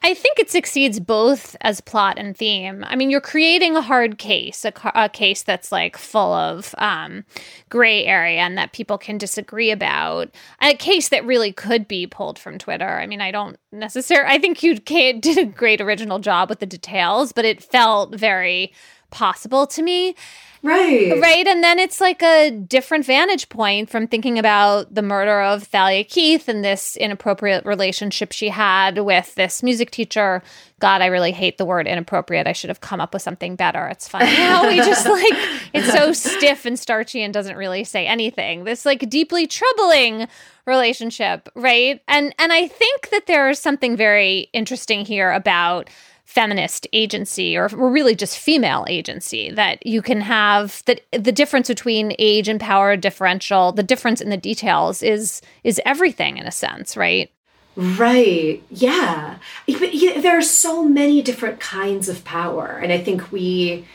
I 0.04 0.14
think 0.14 0.38
it 0.38 0.52
succeeds 0.52 1.00
both 1.00 1.56
as 1.62 1.82
plot 1.82 2.20
and 2.20 2.38
theme. 2.38 2.84
I 2.88 2.96
mean, 2.96 3.10
you're 3.10 3.22
creating 3.22 3.76
a 3.76 3.82
hard 3.82 4.18
case, 4.18 4.64
a, 4.64 4.74
a 4.94 5.10
case 5.10 5.42
that's 5.42 5.72
like 5.72 5.98
full 5.98 6.32
of 6.34 6.76
um, 6.78 7.26
gray 7.70 8.06
area 8.06 8.42
and 8.42 8.58
that 8.58 8.72
people 8.72 8.98
can 8.98 9.18
disagree 9.18 9.72
about. 9.72 10.30
A 10.62 10.76
case 10.76 11.10
that 11.10 11.26
really 11.26 11.52
could 11.52 11.88
be 11.88 12.06
pulled 12.06 12.38
from 12.38 12.60
Twitter. 12.60 12.88
I 12.88 13.08
mean, 13.08 13.22
I 13.22 13.32
don't 13.32 13.58
necessarily. 13.72 14.32
I 14.32 14.38
think 14.38 14.62
you 14.62 14.76
did 14.80 15.38
a 15.38 15.46
great 15.46 15.82
original 15.82 16.20
job 16.20 16.50
with 16.50 16.60
the 16.60 16.66
details, 16.66 17.32
but 17.32 17.46
it 17.46 17.64
felt 17.64 18.16
very 18.16 18.74
possible 19.16 19.66
to 19.66 19.82
me. 19.82 20.14
Right. 20.62 21.22
Right. 21.22 21.46
And 21.46 21.64
then 21.64 21.78
it's 21.78 22.02
like 22.02 22.24
a 22.24 22.50
different 22.50 23.06
vantage 23.06 23.50
point 23.50 23.88
from 23.88 24.08
thinking 24.08 24.40
about 24.40 24.94
the 24.94 25.04
murder 25.04 25.40
of 25.42 25.64
Thalia 25.64 26.04
Keith 26.04 26.50
and 26.50 26.66
this 26.66 26.98
inappropriate 26.98 27.64
relationship 27.66 28.32
she 28.32 28.50
had 28.50 28.98
with 28.98 29.36
this 29.36 29.62
music 29.62 29.92
teacher. 29.92 30.42
God, 30.80 31.04
I 31.04 31.06
really 31.06 31.32
hate 31.32 31.60
the 31.60 31.66
word 31.66 31.88
inappropriate. 31.88 32.48
I 32.48 32.54
should 32.54 32.72
have 32.72 32.82
come 32.82 33.00
up 33.00 33.14
with 33.14 33.22
something 33.22 33.56
better. 33.56 33.86
It's 33.88 34.08
funny 34.08 34.34
how 34.34 34.68
we 34.68 34.78
just 34.78 35.06
like 35.08 35.34
it's 35.74 35.94
so 35.94 36.12
stiff 36.12 36.66
and 36.66 36.80
starchy 36.80 37.22
and 37.22 37.32
doesn't 37.32 37.58
really 37.58 37.84
say 37.84 38.08
anything. 38.08 38.64
This 38.64 38.86
like 38.86 39.08
deeply 39.08 39.46
troubling 39.46 40.28
relationship, 40.66 41.48
right? 41.54 42.02
And 42.08 42.34
and 42.40 42.52
I 42.52 42.68
think 42.68 43.10
that 43.12 43.28
there 43.28 43.52
is 43.52 43.60
something 43.60 43.96
very 43.96 44.50
interesting 44.52 45.06
here 45.06 45.32
about 45.32 45.92
feminist 46.26 46.88
agency 46.92 47.56
or, 47.56 47.68
really 47.68 48.16
just 48.16 48.38
female 48.38 48.84
agency 48.90 49.52
that 49.52 49.86
you 49.86 50.02
can 50.02 50.22
have 50.22 50.84
that 50.86 51.02
the 51.12 51.32
difference 51.32 51.68
between 51.68 52.16
age 52.20 52.50
and 52.50 52.60
power 52.60 52.98
differential 52.98 53.72
the 53.72 53.84
difference 53.84 54.20
in 54.20 54.30
the 54.30 54.38
details 54.38 55.02
is 55.02 55.42
is 55.64 55.80
everything 55.86 56.38
in 56.38 56.46
a 56.46 56.52
sense 56.52 56.98
right? 56.98 57.32
Right. 57.78 58.64
Yeah. 58.70 59.38
But 59.68 59.92
there 60.22 60.38
are 60.38 60.42
so 60.42 60.84
many 60.84 61.22
different 61.22 61.60
kinds 61.60 62.10
of 62.10 62.24
power. 62.26 62.80
And 62.82 62.92
i 62.92 62.98
think 62.98 63.32
we 63.32 63.86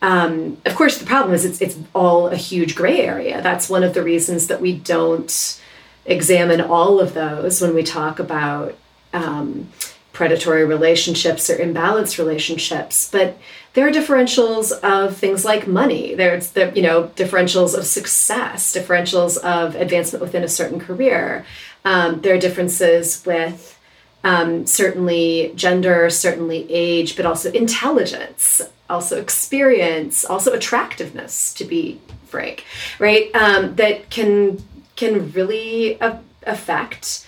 um, 0.00 0.58
of 0.64 0.76
course 0.76 0.98
the 0.98 1.06
problem 1.06 1.34
is 1.34 1.44
it's 1.44 1.60
it's 1.60 1.76
all 1.94 2.28
a 2.28 2.36
huge 2.36 2.74
gray 2.76 3.00
area. 3.00 3.42
That's 3.42 3.68
one 3.68 3.82
of 3.82 3.94
the 3.94 4.02
reasons 4.02 4.46
that 4.46 4.60
we 4.60 4.74
don't 4.74 5.60
examine 6.06 6.60
all 6.60 7.00
of 7.00 7.14
those 7.14 7.60
when 7.60 7.74
we 7.74 7.82
talk 7.82 8.18
about 8.18 8.76
um, 9.12 9.68
predatory 10.18 10.64
relationships 10.64 11.48
or 11.48 11.56
imbalanced 11.56 12.18
relationships 12.18 13.08
but 13.12 13.38
there 13.74 13.86
are 13.86 13.92
differentials 13.92 14.72
of 14.80 15.16
things 15.16 15.44
like 15.44 15.68
money. 15.68 16.12
There's 16.16 16.50
the 16.50 16.72
you 16.74 16.82
know 16.82 17.12
differentials 17.14 17.78
of 17.78 17.86
success 17.86 18.74
differentials 18.74 19.38
of 19.38 19.76
advancement 19.76 20.20
within 20.20 20.42
a 20.42 20.48
certain 20.48 20.80
career. 20.80 21.46
Um, 21.84 22.20
there 22.20 22.34
are 22.34 22.40
differences 22.40 23.24
with 23.24 23.78
um, 24.24 24.66
certainly 24.66 25.52
gender 25.54 26.10
certainly 26.10 26.66
age 26.68 27.14
but 27.14 27.24
also 27.24 27.52
intelligence 27.52 28.60
also 28.90 29.20
experience 29.20 30.24
also 30.24 30.52
attractiveness 30.52 31.54
to 31.54 31.64
be 31.64 32.00
frank 32.26 32.64
right? 32.98 33.32
Um, 33.36 33.76
that 33.76 34.10
can 34.10 34.60
can 34.96 35.30
really 35.30 35.98
affect 36.42 37.27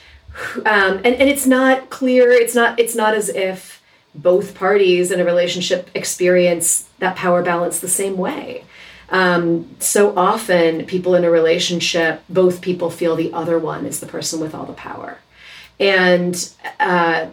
um, 0.56 0.96
and, 1.04 1.06
and 1.06 1.28
it's 1.28 1.46
not 1.46 1.90
clear 1.90 2.30
it's 2.30 2.54
not 2.54 2.78
it's 2.78 2.94
not 2.94 3.14
as 3.14 3.28
if 3.28 3.82
both 4.14 4.54
parties 4.54 5.10
in 5.10 5.20
a 5.20 5.24
relationship 5.24 5.90
experience 5.94 6.88
that 6.98 7.16
power 7.16 7.42
balance 7.42 7.78
the 7.80 7.88
same 7.88 8.16
way. 8.16 8.64
Um, 9.10 9.74
so 9.80 10.16
often 10.16 10.84
people 10.86 11.14
in 11.14 11.24
a 11.24 11.30
relationship 11.30 12.22
both 12.28 12.60
people 12.60 12.90
feel 12.90 13.16
the 13.16 13.32
other 13.32 13.58
one 13.58 13.86
is 13.86 14.00
the 14.00 14.06
person 14.06 14.40
with 14.40 14.54
all 14.54 14.66
the 14.66 14.72
power. 14.72 15.18
And 15.78 16.52
uh, 16.78 17.26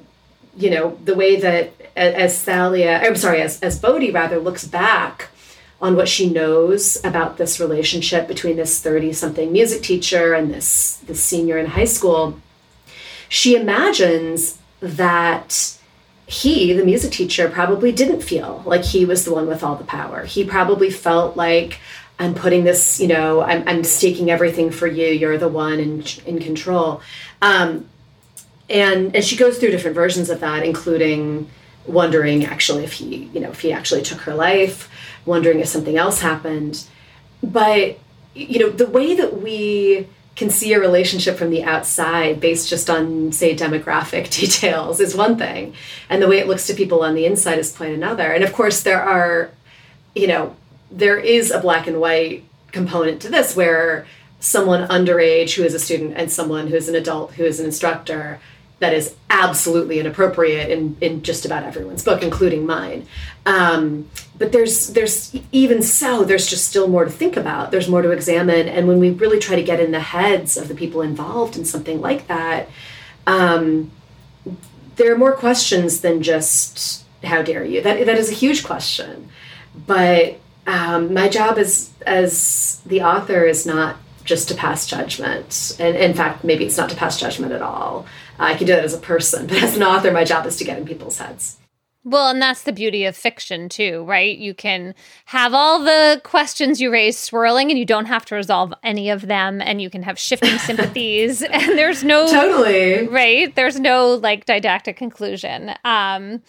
you 0.56 0.70
know 0.72 0.98
the 1.04 1.16
way 1.16 1.40
that 1.40 1.74
as 1.96 2.44
Thalia, 2.44 3.00
I'm 3.00 3.16
sorry, 3.16 3.42
as 3.42 3.60
as 3.62 3.80
Bodie 3.80 4.12
rather 4.12 4.40
looks 4.40 4.66
back 4.66 5.30
on 5.80 5.96
what 5.96 6.10
she 6.10 6.30
knows 6.30 7.04
about 7.04 7.38
this 7.38 7.60
relationship 7.60 8.28
between 8.28 8.58
this 8.58 8.82
30 8.82 9.14
something 9.14 9.52
music 9.52 9.84
teacher 9.84 10.34
and 10.34 10.52
this 10.52 10.98
this 11.06 11.24
senior 11.24 11.58
in 11.58 11.68
high 11.68 11.86
school 11.86 12.40
she 13.30 13.56
imagines 13.56 14.58
that 14.80 15.78
he, 16.26 16.74
the 16.74 16.84
music 16.84 17.12
teacher, 17.12 17.50
probably 17.50 17.92
didn't 17.92 18.22
feel 18.22 18.62
like 18.66 18.84
he 18.84 19.06
was 19.06 19.26
the 19.26 19.34
one 19.34 19.48
with 19.48 19.64
all 19.64 19.76
the 19.76 19.86
power. 19.86 20.26
He 20.26 20.44
probably 20.44 20.90
felt 20.90 21.38
like, 21.38 21.80
I'm 22.20 22.34
putting 22.34 22.64
this, 22.64 23.00
you 23.00 23.08
know, 23.08 23.42
I'm, 23.42 23.64
I'm 23.68 23.84
staking 23.84 24.32
everything 24.32 24.72
for 24.72 24.88
you. 24.88 25.08
You're 25.08 25.38
the 25.38 25.48
one 25.48 25.80
in, 25.80 26.04
in 26.26 26.40
control. 26.40 27.02
Um, 27.42 27.88
and, 28.70 29.16
and 29.16 29.24
she 29.24 29.36
goes 29.38 29.58
through 29.58 29.72
different 29.72 29.96
versions 29.96 30.30
of 30.30 30.40
that, 30.40 30.64
including 30.64 31.50
wondering 31.86 32.44
actually 32.44 32.84
if 32.84 32.94
he, 32.94 33.30
you 33.34 33.40
know, 33.40 33.52
if 33.52 33.62
he 33.62 33.72
actually 33.72 34.02
took 34.02 34.20
her 34.22 34.34
life, 34.34 34.90
wondering 35.26 35.60
if 35.60 35.68
something 35.68 35.98
else 35.98 36.20
happened. 36.20 36.84
But, 37.42 38.00
you 38.34 38.60
know, 38.60 38.70
the 38.70 38.88
way 38.88 39.16
that 39.16 39.42
we 39.42 40.08
can 40.38 40.52
see 40.52 40.72
a 40.74 40.80
relationship 40.80 41.36
from 41.36 41.50
the 41.50 41.64
outside 41.64 42.40
based 42.40 42.70
just 42.70 42.90
on 42.90 43.32
say 43.32 43.56
demographic 43.56 44.30
details 44.40 45.02
is 45.02 45.16
one 45.16 45.38
thing. 45.38 45.74
And 46.10 46.22
the 46.22 46.28
way 46.28 46.38
it 46.38 46.48
looks 46.48 46.68
to 46.68 46.74
people 46.74 47.02
on 47.04 47.16
the 47.16 47.26
inside 47.26 47.60
is 47.60 47.76
quite 47.76 47.94
another. 47.94 48.32
And 48.32 48.44
of 48.44 48.54
course 48.54 48.82
there 48.82 49.02
are 49.02 49.50
you 50.16 50.28
know 50.28 50.56
there 50.90 51.18
is 51.18 51.52
a 51.52 51.60
black 51.60 51.88
and 51.88 52.00
white 52.00 52.44
component 52.72 53.22
to 53.24 53.30
this 53.30 53.56
where 53.56 54.08
someone 54.40 54.88
underage 54.88 55.56
who 55.56 55.64
is 55.64 55.74
a 55.74 55.80
student 55.80 56.14
and 56.16 56.32
someone 56.32 56.68
who 56.68 56.76
is 56.76 56.88
an 56.88 56.96
adult 56.96 57.34
who 57.34 57.44
is 57.44 57.60
an 57.60 57.66
instructor 57.66 58.40
that 58.80 58.94
is 58.94 59.16
absolutely 59.30 60.00
inappropriate 60.00 60.70
in, 60.70 60.96
in 61.02 61.24
just 61.24 61.46
about 61.46 61.64
everyone's 61.64 62.04
book, 62.04 62.22
including 62.22 62.66
mine. 62.66 63.08
Um, 63.46 64.10
but 64.38 64.52
there's 64.52 64.90
there's 64.90 65.36
even 65.52 65.82
so 65.82 66.24
there's 66.24 66.48
just 66.48 66.68
still 66.68 66.88
more 66.88 67.06
to 67.06 67.12
think 67.12 67.38
about. 67.38 67.72
There's 67.72 67.90
more 67.90 68.02
to 68.02 68.12
examine, 68.12 68.68
and 68.68 68.88
when 68.88 69.00
we 69.00 69.10
really 69.10 69.40
try 69.40 69.56
to 69.56 69.64
get 69.64 69.80
in 69.80 69.92
the 69.92 70.00
heads 70.00 70.58
of 70.58 70.68
the 70.68 70.76
people 70.76 71.02
involved 71.02 71.58
in 71.58 71.66
something 71.66 72.02
like 72.02 72.28
that, 72.28 72.70
um, 73.26 73.90
there 74.98 75.12
are 75.12 75.18
more 75.18 75.34
questions 75.34 76.02
than 76.02 76.22
just 76.22 77.04
how 77.24 77.42
dare 77.42 77.66
you. 77.66 77.82
That 77.82 78.06
that 78.06 78.18
is 78.18 78.30
a 78.30 78.34
huge 78.34 78.64
question, 78.64 79.30
but 79.88 80.40
um, 80.68 81.14
my 81.14 81.30
job 81.30 81.58
as 81.58 81.92
as 82.06 82.80
the 82.86 83.02
author 83.02 83.44
is 83.44 83.66
not 83.66 83.96
just 84.24 84.50
to 84.50 84.56
pass 84.56 84.86
judgment. 84.86 85.76
And 85.80 85.96
in 85.96 86.14
fact, 86.14 86.44
maybe 86.44 86.66
it's 86.66 86.78
not 86.78 86.90
to 86.90 86.96
pass 86.96 87.20
judgment 87.20 87.54
at 87.54 87.62
all. 87.62 88.06
I 88.40 88.56
can 88.56 88.68
do 88.68 88.74
that 88.74 88.84
as 88.84 88.94
a 88.94 89.00
person, 89.00 89.48
but 89.48 89.62
as 89.64 89.76
an 89.76 89.84
author, 89.84 90.12
my 90.12 90.24
job 90.24 90.46
is 90.46 90.58
to 90.58 90.64
get 90.64 90.78
in 90.78 90.86
people's 90.86 91.18
heads. 91.18 91.58
Well, 92.08 92.30
and 92.30 92.42
that's 92.42 92.64
the 92.64 92.72
beauty 92.72 93.04
of 93.04 93.18
fiction, 93.18 93.68
too, 93.68 94.06
right? 94.06 94.38
You 94.38 94.54
can 94.54 94.96
have 95.26 95.54
all 95.54 95.84
the 95.84 96.22
questions 96.24 96.80
you 96.80 96.90
raise 96.90 97.20
swirling 97.20 97.70
and 97.70 97.78
you 97.78 97.84
don't 97.84 98.06
have 98.06 98.24
to 98.26 98.36
resolve 98.36 98.74
any 98.82 99.10
of 99.10 99.28
them. 99.28 99.60
And 99.60 99.82
you 99.82 99.90
can 99.90 100.04
have 100.04 100.18
shifting 100.18 100.58
sympathies. 100.60 101.42
And 101.42 101.78
there's 101.78 102.06
no. 102.06 102.26
Totally. 102.28 103.08
Right? 103.10 103.54
There's 103.54 103.78
no 103.78 104.14
like 104.14 104.46
didactic 104.46 104.96
conclusion. 104.96 105.72
Um, 105.84 106.44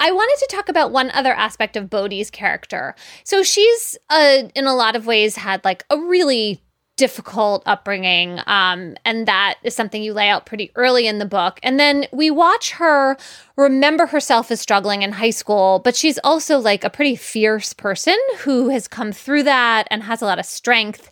I 0.00 0.10
wanted 0.10 0.40
to 0.40 0.48
talk 0.50 0.68
about 0.68 0.90
one 0.90 1.12
other 1.12 1.32
aspect 1.32 1.76
of 1.76 1.88
Bodie's 1.88 2.28
character. 2.28 2.96
So 3.22 3.44
she's, 3.44 3.96
uh, 4.10 4.48
in 4.56 4.66
a 4.66 4.74
lot 4.74 4.96
of 4.96 5.06
ways, 5.06 5.36
had 5.36 5.64
like 5.64 5.84
a 5.88 5.96
really 5.96 6.60
difficult 6.96 7.62
upbringing. 7.66 8.40
Um, 8.46 8.96
and 9.04 9.26
that 9.26 9.58
is 9.62 9.74
something 9.74 10.02
you 10.02 10.12
lay 10.12 10.28
out 10.28 10.46
pretty 10.46 10.70
early 10.74 11.06
in 11.06 11.18
the 11.18 11.26
book. 11.26 11.58
And 11.62 11.80
then 11.80 12.06
we 12.12 12.30
watch 12.30 12.72
her 12.72 13.16
remember 13.56 14.06
herself 14.06 14.50
as 14.50 14.60
struggling 14.60 15.02
in 15.02 15.12
high 15.12 15.30
school, 15.30 15.80
but 15.84 15.96
she's 15.96 16.18
also 16.18 16.58
like 16.58 16.84
a 16.84 16.90
pretty 16.90 17.16
fierce 17.16 17.72
person 17.72 18.16
who 18.40 18.68
has 18.68 18.88
come 18.88 19.12
through 19.12 19.44
that 19.44 19.88
and 19.90 20.02
has 20.02 20.22
a 20.22 20.26
lot 20.26 20.38
of 20.38 20.46
strength. 20.46 21.10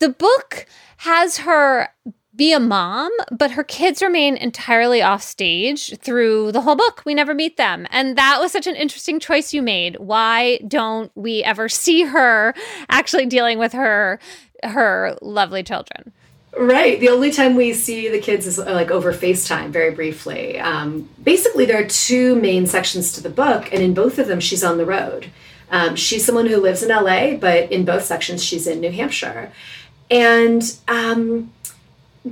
The 0.00 0.08
book 0.08 0.66
has 0.98 1.38
her 1.38 1.90
be 2.36 2.52
a 2.52 2.60
mom, 2.60 3.12
but 3.30 3.52
her 3.52 3.62
kids 3.62 4.02
remain 4.02 4.36
entirely 4.36 5.00
off 5.00 5.22
stage 5.22 5.96
through 5.98 6.50
the 6.52 6.62
whole 6.62 6.74
book. 6.74 7.02
We 7.04 7.14
never 7.14 7.32
meet 7.32 7.56
them. 7.56 7.86
And 7.90 8.18
that 8.18 8.40
was 8.40 8.50
such 8.50 8.66
an 8.66 8.74
interesting 8.74 9.20
choice 9.20 9.54
you 9.54 9.62
made. 9.62 9.96
Why 10.00 10.58
don't 10.66 11.12
we 11.14 11.44
ever 11.44 11.68
see 11.68 12.02
her 12.02 12.54
actually 12.88 13.26
dealing 13.26 13.58
with 13.58 13.72
her 13.72 14.18
her 14.64 15.16
lovely 15.20 15.62
children. 15.62 16.12
Right. 16.56 17.00
The 17.00 17.08
only 17.08 17.32
time 17.32 17.56
we 17.56 17.72
see 17.74 18.08
the 18.08 18.20
kids 18.20 18.46
is 18.46 18.58
like 18.58 18.90
over 18.90 19.12
FaceTime, 19.12 19.70
very 19.70 19.90
briefly. 19.92 20.58
Um, 20.58 21.08
basically, 21.22 21.64
there 21.64 21.82
are 21.82 21.88
two 21.88 22.36
main 22.36 22.66
sections 22.66 23.12
to 23.14 23.22
the 23.22 23.30
book, 23.30 23.72
and 23.72 23.82
in 23.82 23.92
both 23.92 24.18
of 24.18 24.28
them, 24.28 24.38
she's 24.40 24.62
on 24.62 24.78
the 24.78 24.86
road. 24.86 25.30
Um, 25.70 25.96
she's 25.96 26.24
someone 26.24 26.46
who 26.46 26.58
lives 26.58 26.82
in 26.82 26.90
LA, 26.90 27.34
but 27.34 27.72
in 27.72 27.84
both 27.84 28.04
sections, 28.04 28.44
she's 28.44 28.66
in 28.66 28.80
New 28.80 28.92
Hampshire. 28.92 29.52
And 30.10 30.76
um, 30.86 31.52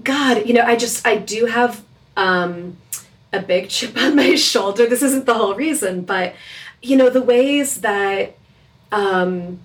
God, 0.04 0.46
you 0.46 0.54
know, 0.54 0.62
I 0.62 0.76
just, 0.76 1.04
I 1.04 1.16
do 1.16 1.46
have 1.46 1.82
um, 2.16 2.76
a 3.32 3.40
big 3.40 3.68
chip 3.68 3.96
on 4.00 4.14
my 4.14 4.36
shoulder. 4.36 4.86
This 4.86 5.02
isn't 5.02 5.26
the 5.26 5.34
whole 5.34 5.56
reason, 5.56 6.02
but, 6.02 6.34
you 6.80 6.96
know, 6.96 7.10
the 7.10 7.22
ways 7.22 7.80
that 7.80 8.36
um, 8.92 9.58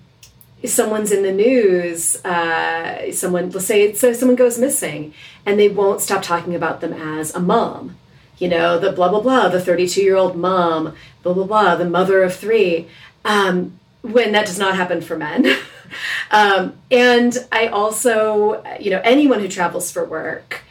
someone's 0.66 1.12
in 1.12 1.22
the 1.22 1.32
news, 1.32 2.22
uh, 2.24 3.12
someone, 3.12 3.50
let's 3.50 3.66
say, 3.66 3.92
so 3.94 4.12
someone 4.12 4.36
goes 4.36 4.58
missing, 4.58 5.14
and 5.46 5.58
they 5.58 5.68
won't 5.68 6.00
stop 6.00 6.22
talking 6.22 6.54
about 6.54 6.80
them 6.80 6.92
as 6.92 7.34
a 7.34 7.40
mom. 7.40 7.96
You 8.38 8.48
know, 8.48 8.78
the 8.78 8.92
blah, 8.92 9.08
blah, 9.08 9.20
blah, 9.20 9.48
the 9.48 9.60
32 9.60 10.02
year 10.02 10.16
old 10.16 10.36
mom, 10.36 10.94
blah, 11.22 11.32
blah, 11.32 11.44
blah, 11.44 11.76
the 11.76 11.88
mother 11.88 12.22
of 12.22 12.34
three, 12.34 12.88
um, 13.24 13.78
when 14.02 14.32
that 14.32 14.46
does 14.46 14.58
not 14.58 14.76
happen 14.76 15.00
for 15.00 15.16
men. 15.16 15.46
um, 16.30 16.74
and 16.90 17.36
I 17.50 17.68
also, 17.68 18.64
you 18.80 18.90
know, 18.90 19.00
anyone 19.04 19.40
who 19.40 19.48
travels 19.48 19.90
for 19.90 20.04
work, 20.04 20.62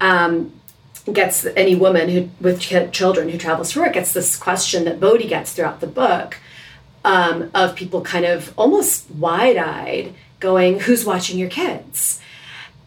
um, 0.00 0.52
gets 1.12 1.46
any 1.56 1.76
woman 1.76 2.08
who 2.08 2.28
with 2.40 2.60
children 2.60 3.28
who 3.28 3.38
travels 3.38 3.72
for 3.72 3.80
work 3.80 3.92
gets 3.92 4.12
this 4.12 4.36
question 4.36 4.84
that 4.84 4.98
Bodie 4.98 5.28
gets 5.28 5.52
throughout 5.52 5.80
the 5.80 5.86
book 5.86 6.36
um, 7.06 7.50
of 7.54 7.76
people 7.76 8.02
kind 8.02 8.26
of 8.26 8.52
almost 8.58 9.08
wide 9.12 9.56
eyed 9.56 10.12
going, 10.40 10.80
Who's 10.80 11.04
watching 11.04 11.38
your 11.38 11.48
kids? 11.48 12.20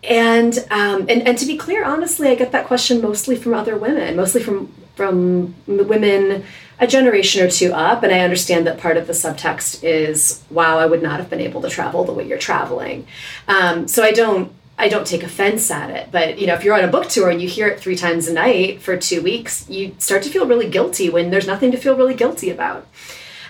And, 0.03 0.57
um, 0.69 1.07
and 1.09 1.27
and 1.27 1.37
to 1.37 1.45
be 1.45 1.57
clear, 1.57 1.83
honestly, 1.83 2.29
I 2.29 2.35
get 2.35 2.51
that 2.51 2.67
question 2.67 3.01
mostly 3.01 3.35
from 3.35 3.53
other 3.53 3.75
women, 3.75 4.15
mostly 4.15 4.43
from 4.43 4.71
from 4.95 5.55
women 5.65 6.43
a 6.81 6.87
generation 6.87 7.45
or 7.45 7.49
two 7.49 7.73
up. 7.73 8.03
And 8.03 8.13
I 8.13 8.19
understand 8.19 8.67
that 8.67 8.77
part 8.77 8.95
of 8.97 9.07
the 9.07 9.13
subtext 9.13 9.83
is, 9.83 10.41
"Wow, 10.49 10.77
I 10.79 10.85
would 10.85 11.01
not 11.01 11.19
have 11.19 11.29
been 11.29 11.41
able 11.41 11.61
to 11.61 11.69
travel 11.69 12.05
the 12.05 12.13
way 12.13 12.25
you're 12.25 12.37
traveling." 12.37 13.07
Um, 13.47 13.87
so 13.89 14.03
I 14.03 14.11
don't 14.11 14.51
I 14.77 14.87
don't 14.87 15.05
take 15.05 15.23
offense 15.23 15.69
at 15.69 15.89
it. 15.89 16.09
But 16.11 16.39
you 16.39 16.47
know, 16.47 16.53
if 16.53 16.63
you're 16.63 16.77
on 16.77 16.85
a 16.85 16.91
book 16.91 17.09
tour 17.09 17.29
and 17.29 17.41
you 17.41 17.49
hear 17.49 17.67
it 17.67 17.79
three 17.81 17.97
times 17.97 18.27
a 18.29 18.33
night 18.33 18.81
for 18.81 18.95
two 18.95 19.21
weeks, 19.21 19.69
you 19.69 19.95
start 19.99 20.23
to 20.23 20.29
feel 20.29 20.47
really 20.47 20.69
guilty 20.69 21.09
when 21.09 21.29
there's 21.29 21.47
nothing 21.47 21.71
to 21.71 21.77
feel 21.77 21.97
really 21.97 22.15
guilty 22.15 22.49
about. 22.49 22.87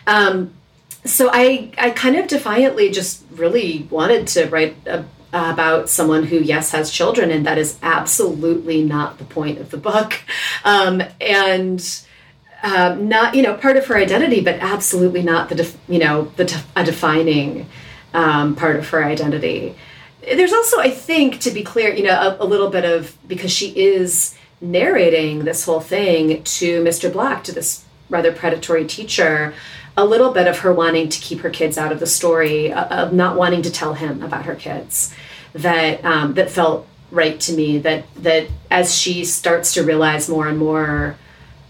Um, 0.08 0.54
so 1.06 1.30
I, 1.32 1.72
I 1.78 1.92
kind 1.92 2.16
of 2.16 2.28
defiantly 2.28 2.92
just 2.92 3.24
really 3.32 3.88
wanted 3.90 4.28
to 4.28 4.48
write 4.48 4.76
a, 4.86 5.06
about 5.32 5.90
someone 5.90 6.24
who, 6.24 6.38
yes, 6.38 6.72
has 6.72 6.92
children, 6.92 7.32
and 7.32 7.46
that 7.46 7.58
is 7.58 7.78
absolutely 7.82 8.84
not 8.84 9.18
the 9.18 9.24
point 9.26 9.60
of 9.60 9.72
the 9.72 9.78
book. 9.78 10.20
Um, 10.66 11.02
and 11.22 11.82
um, 12.64 13.08
not, 13.08 13.34
you 13.34 13.42
know, 13.42 13.54
part 13.54 13.78
of 13.78 13.86
her 13.86 13.96
identity, 13.96 14.42
but 14.42 14.56
absolutely 14.56 15.24
not 15.24 15.48
the, 15.48 15.56
def- 15.56 15.78
you 15.88 16.00
know, 16.00 16.34
the 16.36 16.44
def- 16.44 16.68
a 16.76 16.84
defining 16.84 17.70
um, 18.14 18.56
part 18.56 18.76
of 18.76 18.90
her 18.90 19.06
identity. 19.06 19.76
There's 20.22 20.52
also, 20.52 20.80
I 20.80 20.90
think, 20.90 21.40
to 21.42 21.52
be 21.52 21.64
clear, 21.64 21.94
you 21.94 22.04
know, 22.04 22.38
a, 22.40 22.44
a 22.44 22.46
little 22.46 22.70
bit 22.70 22.84
of 22.84 23.18
because 23.26 23.52
she 23.52 23.70
is 23.70 24.36
narrating 24.60 25.46
this 25.46 25.64
whole 25.64 25.80
thing 25.80 26.44
to 26.44 26.84
Mr. 26.84 27.12
Black, 27.12 27.46
to 27.46 27.54
this 27.54 27.86
rather 28.10 28.34
predatory 28.34 28.86
teacher 28.86 29.54
a 30.00 30.06
little 30.06 30.32
bit 30.32 30.48
of 30.48 30.60
her 30.60 30.74
wanting 30.74 31.10
to 31.10 31.20
keep 31.20 31.42
her 31.42 31.50
kids 31.50 31.78
out 31.78 31.92
of 31.92 32.00
the 32.00 32.08
story, 32.08 32.72
uh, 32.72 33.04
of 33.04 33.14
not 33.14 33.36
wanting 33.36 33.62
to 33.64 33.72
tell 33.72 33.94
him 33.94 34.24
about 34.24 34.46
her 34.46 34.56
kids, 34.56 35.14
that 35.54 36.04
um, 36.06 36.34
that 36.36 36.50
felt 36.50 36.88
right 37.12 37.40
to 37.42 37.54
me. 37.54 37.80
That 37.80 38.06
that 38.16 38.48
as 38.72 38.98
she 38.98 39.26
starts 39.26 39.74
to 39.74 39.84
realize 39.84 40.30
more 40.30 40.48
and 40.48 40.58
more 40.58 41.18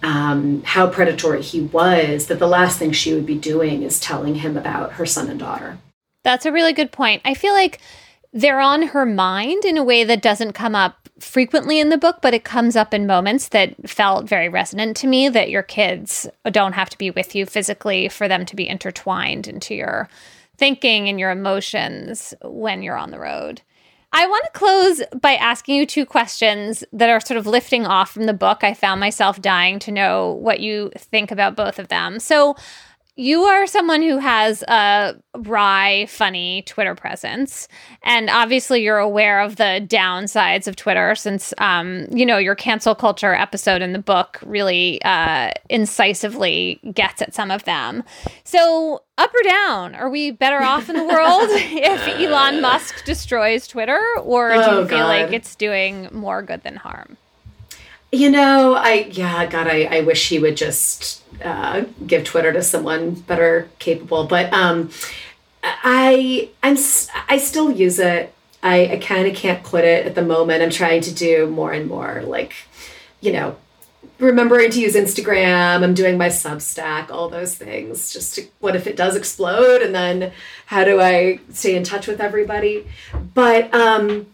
um, 0.03 0.61
how 0.63 0.87
predatory 0.87 1.41
he 1.41 1.61
was, 1.61 2.27
that 2.27 2.39
the 2.39 2.47
last 2.47 2.77
thing 2.77 2.91
she 2.91 3.13
would 3.13 3.25
be 3.25 3.37
doing 3.37 3.83
is 3.83 3.99
telling 3.99 4.35
him 4.35 4.55
about 4.55 4.93
her 4.93 5.05
son 5.05 5.29
and 5.29 5.39
daughter. 5.39 5.77
That's 6.23 6.45
a 6.45 6.51
really 6.51 6.73
good 6.73 6.91
point. 6.91 7.21
I 7.25 7.33
feel 7.33 7.53
like 7.53 7.79
they're 8.31 8.59
on 8.59 8.83
her 8.83 9.05
mind 9.05 9.65
in 9.65 9.77
a 9.77 9.83
way 9.83 10.03
that 10.03 10.21
doesn't 10.21 10.53
come 10.53 10.75
up 10.75 11.08
frequently 11.19 11.79
in 11.79 11.89
the 11.89 11.97
book, 11.97 12.19
but 12.21 12.33
it 12.33 12.43
comes 12.43 12.75
up 12.75 12.93
in 12.93 13.07
moments 13.07 13.49
that 13.49 13.89
felt 13.89 14.27
very 14.27 14.49
resonant 14.49 14.97
to 14.97 15.07
me 15.07 15.29
that 15.29 15.49
your 15.49 15.63
kids 15.63 16.27
don't 16.51 16.73
have 16.73 16.89
to 16.89 16.97
be 16.97 17.11
with 17.11 17.35
you 17.35 17.45
physically 17.45 18.09
for 18.09 18.27
them 18.27 18.45
to 18.45 18.55
be 18.55 18.67
intertwined 18.67 19.47
into 19.47 19.75
your 19.75 20.09
thinking 20.57 21.07
and 21.07 21.19
your 21.19 21.31
emotions 21.31 22.33
when 22.43 22.83
you're 22.83 22.97
on 22.97 23.11
the 23.11 23.19
road. 23.19 23.61
I 24.11 24.25
want 24.25 24.43
to 24.45 24.51
close 24.51 25.01
by 25.21 25.35
asking 25.35 25.75
you 25.75 25.85
two 25.85 26.05
questions 26.05 26.83
that 26.91 27.09
are 27.09 27.19
sort 27.19 27.37
of 27.37 27.45
lifting 27.45 27.85
off 27.85 28.11
from 28.11 28.25
the 28.25 28.33
book. 28.33 28.63
I 28.63 28.73
found 28.73 28.99
myself 28.99 29.39
dying 29.39 29.77
to 29.79 29.91
know 29.91 30.31
what 30.31 30.59
you 30.59 30.91
think 30.97 31.31
about 31.31 31.55
both 31.55 31.77
of 31.77 31.89
them. 31.89 32.19
So, 32.19 32.55
you 33.19 33.41
are 33.41 33.67
someone 33.67 34.01
who 34.01 34.17
has 34.17 34.63
a 34.63 35.13
wry, 35.35 36.05
funny 36.05 36.61
Twitter 36.61 36.95
presence, 36.95 37.67
and 38.01 38.29
obviously 38.29 38.81
you're 38.81 38.97
aware 38.97 39.41
of 39.41 39.57
the 39.57 39.85
downsides 39.85 40.69
of 40.69 40.77
Twitter, 40.77 41.13
since 41.15 41.53
um, 41.57 42.05
you 42.11 42.25
know 42.25 42.37
your 42.37 42.55
cancel 42.55 42.95
culture 42.95 43.33
episode 43.33 43.81
in 43.81 43.91
the 43.91 43.99
book 43.99 44.39
really 44.45 45.01
uh, 45.03 45.51
incisively 45.69 46.79
gets 46.93 47.21
at 47.21 47.33
some 47.33 47.51
of 47.51 47.65
them. 47.65 48.05
So, 48.45 49.03
up 49.17 49.33
or 49.35 49.43
down? 49.43 49.95
Are 49.95 50.09
we 50.09 50.31
better 50.31 50.63
off 50.63 50.89
in 50.89 50.95
the 50.95 51.03
world 51.03 51.49
if 51.49 52.07
Elon 52.07 52.61
Musk 52.61 53.03
destroys 53.03 53.67
Twitter, 53.67 54.01
or 54.23 54.53
do 54.53 54.61
oh, 54.61 54.79
you 54.79 54.87
feel 54.87 54.99
God. 54.99 55.07
like 55.07 55.33
it's 55.33 55.55
doing 55.55 56.07
more 56.13 56.41
good 56.41 56.63
than 56.63 56.77
harm? 56.77 57.17
You 58.11 58.31
know, 58.31 58.73
I 58.73 59.07
yeah, 59.11 59.45
God, 59.45 59.67
I, 59.67 59.83
I 59.83 60.01
wish 60.01 60.29
he 60.29 60.39
would 60.39 60.57
just 60.57 61.23
uh, 61.43 61.85
give 62.05 62.23
Twitter 62.23 62.51
to 62.51 62.63
someone 62.63 63.11
better 63.11 63.69
capable. 63.77 64.25
But 64.25 64.51
um, 64.51 64.89
I 65.63 66.49
I'm 66.63 66.77
I 67.27 67.37
still 67.37 67.71
use 67.71 67.99
it. 67.99 68.33
I, 68.61 68.87
I 68.93 68.97
kind 68.97 69.27
of 69.27 69.35
can't 69.35 69.63
quit 69.63 69.85
it 69.85 70.05
at 70.05 70.15
the 70.15 70.23
moment. 70.23 70.63
I'm 70.63 70.69
trying 70.69 71.01
to 71.01 71.13
do 71.13 71.47
more 71.47 71.71
and 71.71 71.87
more, 71.87 72.23
like 72.23 72.53
you 73.21 73.31
know, 73.31 73.57
remembering 74.17 74.71
to 74.71 74.81
use 74.81 74.95
Instagram. 74.95 75.83
I'm 75.83 75.93
doing 75.93 76.17
my 76.17 76.29
Substack, 76.29 77.11
all 77.11 77.29
those 77.29 77.55
things. 77.55 78.11
Just 78.11 78.35
to, 78.35 78.47
what 78.59 78.75
if 78.75 78.87
it 78.87 78.95
does 78.95 79.15
explode, 79.15 79.81
and 79.81 79.93
then 79.93 80.31
how 80.65 80.83
do 80.83 80.99
I 80.99 81.39
stay 81.53 81.75
in 81.75 81.83
touch 81.83 82.07
with 82.07 82.19
everybody? 82.19 82.87
But 83.33 83.73
um, 83.73 84.27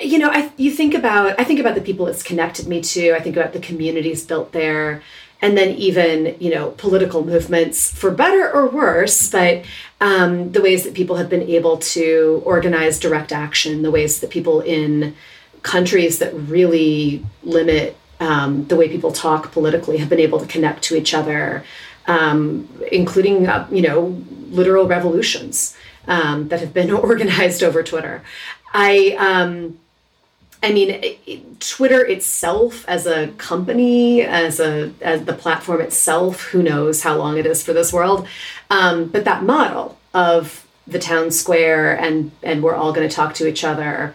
you 0.00 0.18
know, 0.18 0.30
I 0.30 0.50
you 0.56 0.70
think 0.70 0.94
about 0.94 1.38
I 1.38 1.44
think 1.44 1.60
about 1.60 1.74
the 1.74 1.80
people 1.80 2.06
it's 2.06 2.22
connected 2.22 2.66
me 2.66 2.80
to. 2.82 3.14
I 3.14 3.20
think 3.20 3.36
about 3.36 3.52
the 3.52 3.60
communities 3.60 4.24
built 4.24 4.52
there, 4.52 5.02
and 5.42 5.56
then 5.56 5.74
even 5.76 6.36
you 6.40 6.54
know 6.54 6.70
political 6.72 7.24
movements 7.24 7.90
for 7.90 8.10
better 8.10 8.50
or 8.50 8.68
worse. 8.68 9.30
But 9.30 9.64
um, 10.00 10.52
the 10.52 10.62
ways 10.62 10.84
that 10.84 10.94
people 10.94 11.16
have 11.16 11.28
been 11.28 11.42
able 11.42 11.78
to 11.78 12.42
organize 12.44 12.98
direct 12.98 13.32
action, 13.32 13.82
the 13.82 13.90
ways 13.90 14.20
that 14.20 14.30
people 14.30 14.60
in 14.60 15.14
countries 15.62 16.18
that 16.20 16.32
really 16.34 17.24
limit 17.42 17.96
um, 18.20 18.66
the 18.66 18.76
way 18.76 18.88
people 18.88 19.12
talk 19.12 19.52
politically 19.52 19.98
have 19.98 20.08
been 20.08 20.20
able 20.20 20.38
to 20.38 20.46
connect 20.46 20.82
to 20.84 20.96
each 20.96 21.12
other, 21.12 21.64
um, 22.06 22.68
including 22.92 23.46
uh, 23.46 23.66
you 23.70 23.82
know 23.82 24.22
literal 24.50 24.86
revolutions. 24.86 25.76
um, 26.08 26.48
that 26.48 26.60
have 26.60 26.72
been 26.72 26.90
organized 27.10 27.62
over 27.62 27.82
Twitter. 27.82 28.22
I, 28.78 29.16
um, 29.18 29.78
I 30.62 30.70
mean, 30.70 30.90
it, 30.90 31.60
Twitter 31.60 32.04
itself 32.04 32.86
as 32.86 33.06
a 33.06 33.28
company, 33.38 34.20
as 34.20 34.60
a 34.60 34.92
as 35.00 35.24
the 35.24 35.32
platform 35.32 35.80
itself, 35.80 36.42
who 36.42 36.62
knows 36.62 37.02
how 37.02 37.16
long 37.16 37.38
it 37.38 37.46
is 37.46 37.62
for 37.62 37.72
this 37.72 37.90
world, 37.90 38.28
um, 38.68 39.06
but 39.06 39.24
that 39.24 39.42
model 39.42 39.98
of 40.12 40.66
the 40.86 40.98
town 40.98 41.30
square 41.30 41.98
and 41.98 42.32
and 42.42 42.62
we're 42.62 42.74
all 42.74 42.92
going 42.92 43.08
to 43.08 43.14
talk 43.14 43.32
to 43.34 43.48
each 43.48 43.64
other 43.64 44.14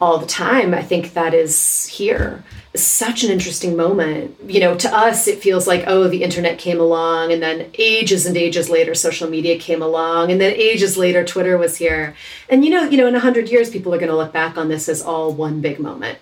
all 0.00 0.18
the 0.18 0.26
time. 0.26 0.74
I 0.74 0.82
think 0.82 1.14
that 1.14 1.34
is 1.34 1.86
here. 1.86 2.44
Such 2.74 3.24
an 3.24 3.30
interesting 3.30 3.76
moment. 3.76 4.36
You 4.46 4.60
know, 4.60 4.76
to 4.76 4.94
us, 4.94 5.26
it 5.26 5.40
feels 5.42 5.66
like, 5.66 5.84
oh, 5.86 6.08
the 6.08 6.22
internet 6.22 6.58
came 6.58 6.78
along, 6.78 7.32
and 7.32 7.42
then 7.42 7.70
ages 7.78 8.26
and 8.26 8.36
ages 8.36 8.68
later, 8.68 8.94
social 8.94 9.30
media 9.30 9.58
came 9.58 9.80
along, 9.80 10.30
and 10.30 10.38
then 10.40 10.52
ages 10.52 10.98
later, 10.98 11.24
Twitter 11.24 11.56
was 11.56 11.78
here. 11.78 12.14
And 12.50 12.64
you 12.64 12.70
know, 12.70 12.82
you 12.84 12.98
know, 12.98 13.06
in 13.06 13.14
a 13.14 13.20
hundred 13.20 13.48
years, 13.48 13.70
people 13.70 13.94
are 13.94 13.98
going 13.98 14.10
to 14.10 14.16
look 14.16 14.32
back 14.32 14.58
on 14.58 14.68
this 14.68 14.88
as 14.88 15.02
all 15.02 15.32
one 15.32 15.60
big 15.62 15.78
moment. 15.78 16.18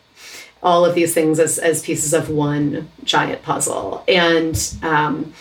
All 0.63 0.85
of 0.85 0.95
these 0.95 1.13
things 1.13 1.39
as, 1.41 1.59
as 1.59 1.83
pieces 1.83 2.15
of 2.15 2.31
one 2.31 2.89
giant 3.03 3.43
puzzle. 3.43 4.03
And 4.09 4.57
um, 4.83 5.35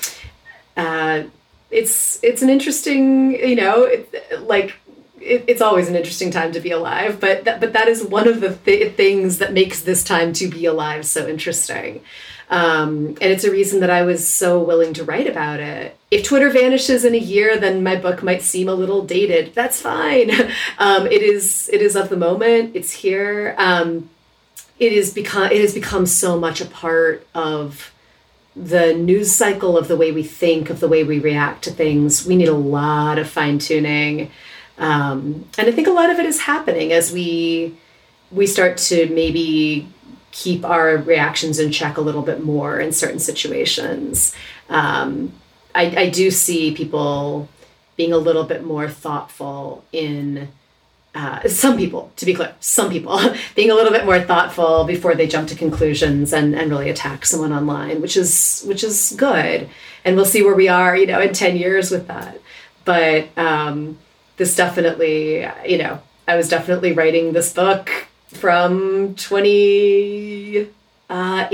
uh, 0.75 1.23
it's 1.69 2.23
it's 2.23 2.41
an 2.41 2.49
interesting, 2.49 3.33
you 3.33 3.55
know, 3.55 3.83
it, 3.83 4.13
like 4.41 4.73
it, 5.23 5.45
it's 5.47 5.61
always 5.61 5.87
an 5.89 5.95
interesting 5.95 6.31
time 6.31 6.51
to 6.51 6.59
be 6.59 6.71
alive, 6.71 7.19
but 7.19 7.45
that, 7.45 7.59
but 7.59 7.73
that 7.73 7.87
is 7.87 8.03
one 8.03 8.27
of 8.27 8.41
the 8.41 8.55
th- 8.55 8.95
things 8.95 9.39
that 9.39 9.53
makes 9.53 9.81
this 9.81 10.03
time 10.03 10.33
to 10.33 10.47
be 10.47 10.65
alive 10.65 11.05
so 11.05 11.27
interesting. 11.27 12.01
Um, 12.49 13.07
and 13.19 13.23
it's 13.23 13.45
a 13.45 13.51
reason 13.51 13.79
that 13.79 13.89
I 13.89 14.03
was 14.03 14.27
so 14.27 14.61
willing 14.61 14.93
to 14.93 15.03
write 15.03 15.27
about 15.27 15.59
it. 15.59 15.97
If 16.11 16.23
Twitter 16.23 16.49
vanishes 16.49 17.03
in 17.03 17.15
a 17.15 17.17
year, 17.17 17.57
then 17.57 17.83
my 17.83 17.95
book 17.95 18.21
might 18.21 18.43
seem 18.43 18.67
a 18.67 18.75
little 18.75 19.03
dated. 19.03 19.55
That's 19.55 19.81
fine. 19.81 20.31
Um, 20.79 21.07
it 21.07 21.21
is 21.21 21.69
it 21.71 21.81
is 21.81 21.95
of 21.95 22.09
the 22.09 22.17
moment. 22.17 22.75
It's 22.75 22.91
here. 22.91 23.55
Um, 23.57 24.09
it 24.79 24.91
is 24.91 25.13
become 25.13 25.51
it 25.51 25.61
has 25.61 25.73
become 25.73 26.05
so 26.05 26.37
much 26.37 26.61
a 26.61 26.65
part 26.65 27.25
of 27.33 27.93
the 28.55 28.93
news 28.93 29.33
cycle 29.33 29.77
of 29.77 29.87
the 29.87 29.95
way 29.95 30.11
we 30.11 30.23
think, 30.23 30.69
of 30.69 30.79
the 30.79 30.87
way 30.87 31.03
we 31.03 31.19
react 31.19 31.63
to 31.63 31.71
things. 31.71 32.25
We 32.25 32.35
need 32.35 32.49
a 32.49 32.53
lot 32.53 33.17
of 33.17 33.29
fine 33.29 33.59
tuning. 33.59 34.31
Um, 34.77 35.45
and 35.57 35.67
I 35.67 35.71
think 35.71 35.87
a 35.87 35.91
lot 35.91 36.09
of 36.09 36.19
it 36.19 36.25
is 36.25 36.41
happening 36.41 36.91
as 36.91 37.11
we 37.11 37.75
we 38.31 38.47
start 38.47 38.77
to 38.77 39.07
maybe 39.13 39.87
keep 40.31 40.65
our 40.65 40.97
reactions 40.97 41.59
in 41.59 41.71
check 41.71 41.97
a 41.97 42.01
little 42.01 42.23
bit 42.23 42.43
more 42.43 42.79
in 42.79 42.91
certain 42.91 43.19
situations. 43.19 44.35
Um, 44.69 45.31
I, 45.75 45.95
I 45.95 46.09
do 46.09 46.31
see 46.31 46.73
people 46.73 47.47
being 47.95 48.11
a 48.11 48.17
little 48.17 48.43
bit 48.43 48.63
more 48.63 48.89
thoughtful 48.89 49.85
in 49.91 50.49
uh, 51.15 51.47
some 51.47 51.77
people, 51.77 52.11
to 52.15 52.25
be 52.25 52.33
clear, 52.33 52.55
some 52.59 52.89
people 52.89 53.19
being 53.55 53.69
a 53.69 53.75
little 53.75 53.91
bit 53.91 54.05
more 54.05 54.19
thoughtful 54.19 54.83
before 54.83 55.13
they 55.13 55.27
jump 55.27 55.47
to 55.49 55.55
conclusions 55.55 56.33
and, 56.33 56.55
and 56.55 56.71
really 56.71 56.89
attack 56.89 57.25
someone 57.25 57.53
online, 57.53 58.01
which 58.01 58.17
is 58.17 58.63
which 58.67 58.83
is 58.83 59.13
good. 59.15 59.69
And 60.03 60.15
we'll 60.15 60.25
see 60.25 60.41
where 60.41 60.55
we 60.55 60.67
are, 60.67 60.97
you 60.97 61.05
know, 61.05 61.21
in 61.21 61.33
ten 61.33 61.55
years 61.55 61.91
with 61.91 62.07
that. 62.07 62.41
But 62.83 63.27
um, 63.37 63.99
this 64.43 64.57
definitely, 64.57 65.47
you 65.65 65.77
know, 65.77 66.01
I 66.27 66.35
was 66.35 66.49
definitely 66.49 66.91
writing 66.91 67.31
this 67.31 67.53
book 67.53 67.89
from 68.27 69.15
2018 69.15 70.67
uh, 71.09 71.47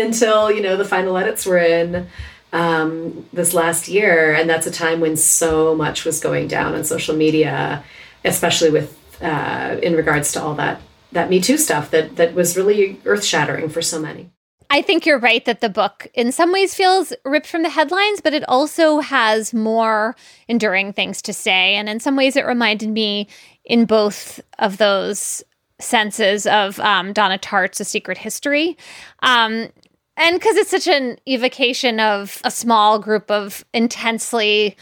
until, 0.00 0.48
you 0.48 0.62
know, 0.62 0.76
the 0.76 0.84
final 0.84 1.16
edits 1.16 1.44
were 1.44 1.58
in 1.58 2.06
um, 2.52 3.26
this 3.32 3.52
last 3.52 3.88
year. 3.88 4.32
And 4.32 4.48
that's 4.48 4.68
a 4.68 4.70
time 4.70 5.00
when 5.00 5.16
so 5.16 5.74
much 5.74 6.04
was 6.04 6.20
going 6.20 6.46
down 6.46 6.76
on 6.76 6.84
social 6.84 7.16
media, 7.16 7.82
especially 8.24 8.70
with, 8.70 8.96
uh, 9.20 9.76
in 9.82 9.96
regards 9.96 10.30
to 10.34 10.42
all 10.42 10.54
that, 10.54 10.80
that 11.10 11.30
Me 11.30 11.40
Too 11.40 11.58
stuff 11.58 11.90
that, 11.90 12.14
that 12.14 12.32
was 12.34 12.56
really 12.56 13.00
earth 13.06 13.24
shattering 13.24 13.68
for 13.68 13.82
so 13.82 14.00
many. 14.00 14.30
I 14.70 14.82
think 14.82 15.06
you're 15.06 15.18
right 15.18 15.44
that 15.44 15.60
the 15.60 15.68
book, 15.68 16.06
in 16.14 16.32
some 16.32 16.52
ways, 16.52 16.74
feels 16.74 17.12
ripped 17.24 17.46
from 17.46 17.62
the 17.62 17.68
headlines, 17.68 18.20
but 18.20 18.34
it 18.34 18.44
also 18.48 19.00
has 19.00 19.54
more 19.54 20.16
enduring 20.48 20.92
things 20.92 21.22
to 21.22 21.32
say. 21.32 21.74
And 21.74 21.88
in 21.88 22.00
some 22.00 22.16
ways, 22.16 22.36
it 22.36 22.46
reminded 22.46 22.88
me 22.88 23.28
in 23.64 23.84
both 23.84 24.40
of 24.58 24.78
those 24.78 25.42
senses 25.80 26.46
of 26.46 26.80
um, 26.80 27.12
Donna 27.12 27.38
Tartt's 27.38 27.80
A 27.80 27.84
Secret 27.84 28.18
History. 28.18 28.76
Um, 29.22 29.68
and 30.16 30.36
because 30.36 30.56
it's 30.56 30.70
such 30.70 30.86
an 30.86 31.18
evocation 31.26 32.00
of 32.00 32.40
a 32.44 32.50
small 32.50 32.98
group 32.98 33.30
of 33.30 33.64
intensely 33.74 34.76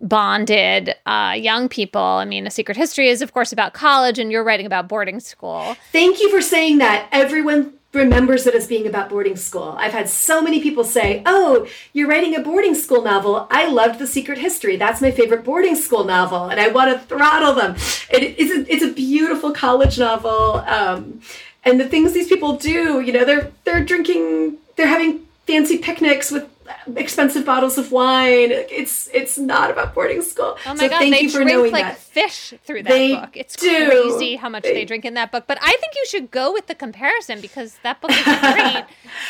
bonded 0.00 0.94
uh, 1.06 1.34
young 1.36 1.68
people. 1.68 2.00
I 2.00 2.24
mean, 2.24 2.46
A 2.46 2.50
Secret 2.50 2.76
History 2.76 3.08
is, 3.08 3.22
of 3.22 3.32
course, 3.32 3.52
about 3.52 3.72
college, 3.72 4.18
and 4.18 4.32
you're 4.32 4.42
writing 4.42 4.66
about 4.66 4.88
boarding 4.88 5.20
school. 5.20 5.76
Thank 5.92 6.20
you 6.20 6.28
for 6.30 6.42
saying 6.42 6.78
that. 6.78 7.08
Everyone 7.12 7.72
remembers 7.92 8.46
it 8.46 8.54
as 8.54 8.66
being 8.66 8.86
about 8.86 9.10
boarding 9.10 9.36
school. 9.36 9.76
I've 9.78 9.92
had 9.92 10.08
so 10.08 10.40
many 10.40 10.60
people 10.60 10.84
say, 10.84 11.22
"Oh, 11.26 11.66
you're 11.92 12.08
writing 12.08 12.34
a 12.34 12.40
boarding 12.40 12.74
school 12.74 13.02
novel. 13.02 13.46
I 13.50 13.68
loved 13.68 13.98
The 13.98 14.06
Secret 14.06 14.38
History. 14.38 14.76
That's 14.76 15.02
my 15.02 15.10
favorite 15.10 15.44
boarding 15.44 15.76
school 15.76 16.04
novel, 16.04 16.48
and 16.48 16.60
I 16.60 16.68
want 16.68 16.92
to 16.92 17.06
throttle 17.06 17.54
them." 17.54 17.76
It, 18.10 18.34
it's 18.38 18.50
a, 18.50 18.72
it's 18.72 18.84
a 18.84 18.92
beautiful 18.92 19.52
college 19.52 19.98
novel, 19.98 20.64
um, 20.66 21.20
and 21.64 21.78
the 21.78 21.88
things 21.88 22.12
these 22.12 22.28
people 22.28 22.56
do, 22.56 23.00
you 23.00 23.12
know, 23.12 23.24
they're 23.24 23.52
they're 23.64 23.84
drinking, 23.84 24.58
they're 24.76 24.86
having 24.86 25.26
fancy 25.46 25.78
picnics 25.78 26.30
with 26.30 26.48
expensive 26.96 27.44
bottles 27.44 27.78
of 27.78 27.92
wine. 27.92 28.50
It's 28.52 29.08
it's 29.12 29.38
not 29.38 29.70
about 29.70 29.94
boarding 29.94 30.22
school. 30.22 30.56
Oh 30.66 30.74
my 30.74 30.76
so 30.76 30.88
god, 30.88 30.98
thank 30.98 31.14
they 31.14 31.22
you 31.22 31.30
for 31.30 31.42
drink 31.42 31.72
like 31.72 31.84
that. 31.84 31.98
fish 31.98 32.54
through 32.64 32.82
that 32.84 32.88
they 32.88 33.14
book. 33.14 33.36
It's 33.36 33.56
do. 33.56 33.86
crazy 33.88 34.36
how 34.36 34.48
much 34.48 34.62
they, 34.62 34.74
they, 34.74 34.84
drink 34.84 35.04
in 35.04 35.14
that 35.14 35.32
book. 35.32 35.44
But 35.46 35.58
I 35.60 35.70
think 35.70 35.94
you 35.94 36.06
should 36.06 36.30
go 36.30 36.52
with 36.52 36.66
the 36.66 36.74
comparison 36.74 37.40
because 37.40 37.76
that 37.82 38.00
book 38.00 38.10
is 38.10 38.22
great. 38.24 38.34
oh, 38.36 38.84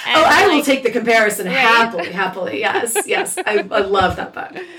I 0.06 0.46
like, 0.46 0.56
will 0.56 0.64
take 0.64 0.82
the 0.82 0.90
comparison 0.90 1.46
right? 1.46 1.56
happily, 1.56 2.12
happily. 2.12 2.60
Yes, 2.60 2.96
yes, 3.06 3.38
I, 3.38 3.66
I 3.70 3.80
love 3.80 4.16
that 4.16 4.34
book. 4.34 4.62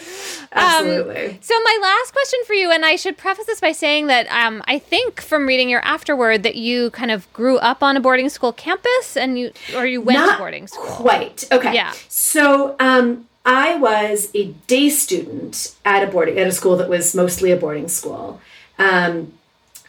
Um, 0.56 0.62
Absolutely. 0.62 1.26
Um, 1.30 1.38
so 1.42 1.56
my 1.64 1.80
last 1.82 2.12
question 2.12 2.40
for 2.46 2.54
you, 2.54 2.72
and 2.72 2.86
I 2.86 2.96
should 2.96 3.18
preface 3.18 3.48
this 3.48 3.60
by 3.60 3.72
saying 3.72 4.08
that 4.08 4.28
um, 4.28 4.62
I 4.68 4.78
think 4.78 5.20
from 5.20 5.48
reading 5.48 5.68
your 5.68 5.84
afterword 5.84 6.44
that 6.44 6.56
you 6.56 6.92
kind 6.92 7.10
of 7.10 7.32
grew 7.34 7.58
up 7.58 7.82
on 7.82 7.98
a 7.98 8.00
boarding 8.00 8.30
school 8.30 8.54
campus, 8.54 9.18
and 9.18 9.40
you 9.40 9.52
or 9.76 9.88
you 9.88 10.00
went 10.00 10.20
Not 10.20 10.34
to 10.34 10.38
boarding 10.38 10.68
school. 10.68 10.86
Quite 10.86 11.46
okay. 11.52 11.74
Yeah. 11.74 11.94
So 12.08 12.43
um, 12.80 13.28
I 13.46 13.76
was 13.76 14.30
a 14.34 14.48
day 14.68 14.90
student 14.90 15.76
at 15.84 16.04
a 16.04 16.08
boarding 16.08 16.38
at 16.38 16.48
a 16.48 16.52
school 16.52 16.78
that 16.78 16.90
was 16.90 17.14
mostly 17.14 17.52
a 17.52 17.58
boarding 17.58 17.88
school. 17.88 18.42
Um, 18.78 19.34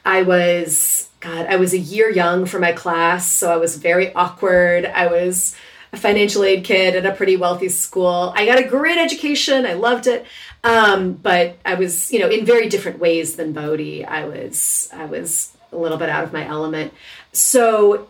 I 0.05 0.23
was 0.23 1.09
God, 1.21 1.47
I 1.47 1.57
was 1.57 1.73
a 1.73 1.79
year 1.79 2.11
young 2.11 2.45
for 2.45 2.59
my 2.59 2.73
class, 2.73 3.31
so 3.31 3.51
I 3.51 3.57
was 3.57 3.77
very 3.77 4.13
awkward. 4.15 4.85
I 4.85 5.07
was 5.07 5.57
a 5.93 5.97
financial 5.97 6.45
aid 6.45 6.65
kid 6.65 6.97
at 6.97 7.07
a 7.07 7.15
pretty 7.15 7.37
wealthy 7.37 7.69
school. 7.69 8.33
I 8.37 8.45
got 8.45 8.59
a 8.59 8.65
great 8.65 8.99
education. 8.99 9.65
I 9.65 9.73
loved 9.73 10.07
it. 10.07 10.27
Um, 10.65 11.13
but 11.15 11.57
I 11.65 11.75
was, 11.75 12.13
you 12.13 12.19
know, 12.19 12.29
in 12.29 12.45
very 12.45 12.69
different 12.69 12.99
ways 12.99 13.37
than 13.37 13.53
Bodie. 13.53 14.05
I 14.05 14.25
was, 14.25 14.91
I 14.93 15.05
was 15.07 15.57
a 15.73 15.77
little 15.77 15.99
bit 15.99 16.09
out 16.09 16.25
of 16.25 16.33
my 16.33 16.47
element. 16.47 16.93
So 17.33 18.09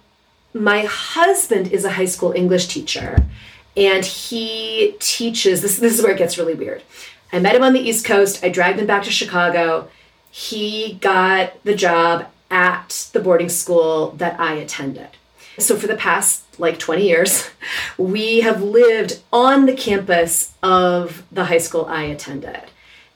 my 0.53 0.83
husband 0.83 1.73
is 1.73 1.85
a 1.85 1.91
high 1.91 2.05
school 2.07 2.33
English 2.33 2.69
teacher 2.69 3.25
and 3.77 4.05
he 4.05 4.97
teaches 5.01 5.63
this 5.63 5.79
this 5.79 5.99
is 5.99 6.03
where 6.03 6.13
it 6.13 6.19
gets 6.19 6.39
really 6.39 6.55
weird. 6.55 6.83
I 7.33 7.41
met 7.41 7.57
him 7.57 7.65
on 7.65 7.73
the 7.73 7.81
East 7.81 8.05
Coast. 8.05 8.45
I 8.45 8.49
dragged 8.49 8.79
him 8.79 8.87
back 8.87 9.03
to 9.05 9.11
Chicago. 9.11 9.89
He 10.31 10.95
got 11.01 11.63
the 11.65 11.75
job 11.75 12.27
at 12.51 13.09
the 13.13 13.21
boarding 13.21 13.49
school 13.49 14.11
that 14.13 14.39
I 14.39 14.55
attended. 14.55 15.09
So 15.59 15.77
for 15.77 15.87
the 15.87 15.97
past 15.97 16.45
like 16.59 16.79
20 16.79 17.07
years, 17.07 17.51
we 17.99 18.41
have 18.41 18.63
lived 18.63 19.21
on 19.33 19.67
the 19.67 19.75
campus 19.75 20.53
of 20.63 21.25
the 21.31 21.47
high 21.47 21.59
school 21.59 21.87
I 21.87 22.05
attended. 22.05 22.63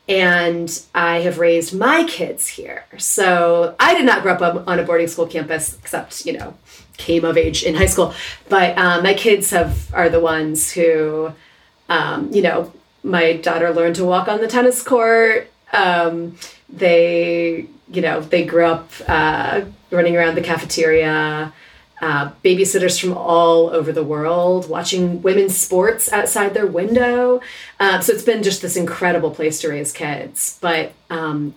And 0.08 0.82
I 0.94 1.18
have 1.18 1.38
raised 1.38 1.76
my 1.76 2.04
kids 2.04 2.48
here. 2.48 2.86
So 2.96 3.76
I 3.78 3.94
did 3.94 4.06
not 4.06 4.22
grow 4.22 4.32
up 4.32 4.66
on 4.66 4.78
a 4.78 4.82
boarding 4.82 5.06
school 5.06 5.26
campus, 5.26 5.76
except, 5.78 6.24
you 6.24 6.32
know, 6.32 6.54
came 6.98 7.24
of 7.24 7.38
age 7.38 7.62
in 7.62 7.74
high 7.74 7.86
school. 7.86 8.12
But 8.48 8.76
um, 8.76 9.02
my 9.02 9.14
kids 9.14 9.50
have 9.50 9.92
are 9.94 10.10
the 10.10 10.20
ones 10.20 10.70
who, 10.70 11.32
um, 11.88 12.30
you 12.32 12.42
know, 12.42 12.72
my 13.02 13.32
daughter 13.32 13.72
learned 13.72 13.96
to 13.96 14.04
walk 14.04 14.28
on 14.28 14.40
the 14.40 14.48
tennis 14.48 14.82
court. 14.82 15.50
Um, 15.72 16.36
they, 16.68 17.66
you 17.90 18.02
know, 18.02 18.20
they 18.20 18.44
grew 18.44 18.66
up 18.66 18.90
uh, 19.06 19.62
running 19.90 20.16
around 20.16 20.34
the 20.34 20.42
cafeteria 20.42 21.52
uh, 22.00 22.30
babysitters 22.44 23.00
from 23.00 23.16
all 23.16 23.70
over 23.70 23.90
the 23.90 24.04
world 24.04 24.68
watching 24.68 25.20
women's 25.22 25.56
sports 25.56 26.12
outside 26.12 26.54
their 26.54 26.66
window. 26.66 27.40
Uh, 27.80 28.00
so 28.00 28.12
it's 28.12 28.22
been 28.22 28.42
just 28.42 28.62
this 28.62 28.76
incredible 28.76 29.30
place 29.30 29.60
to 29.60 29.68
raise 29.68 29.92
kids. 29.92 30.58
But, 30.60 30.92
um, 31.10 31.54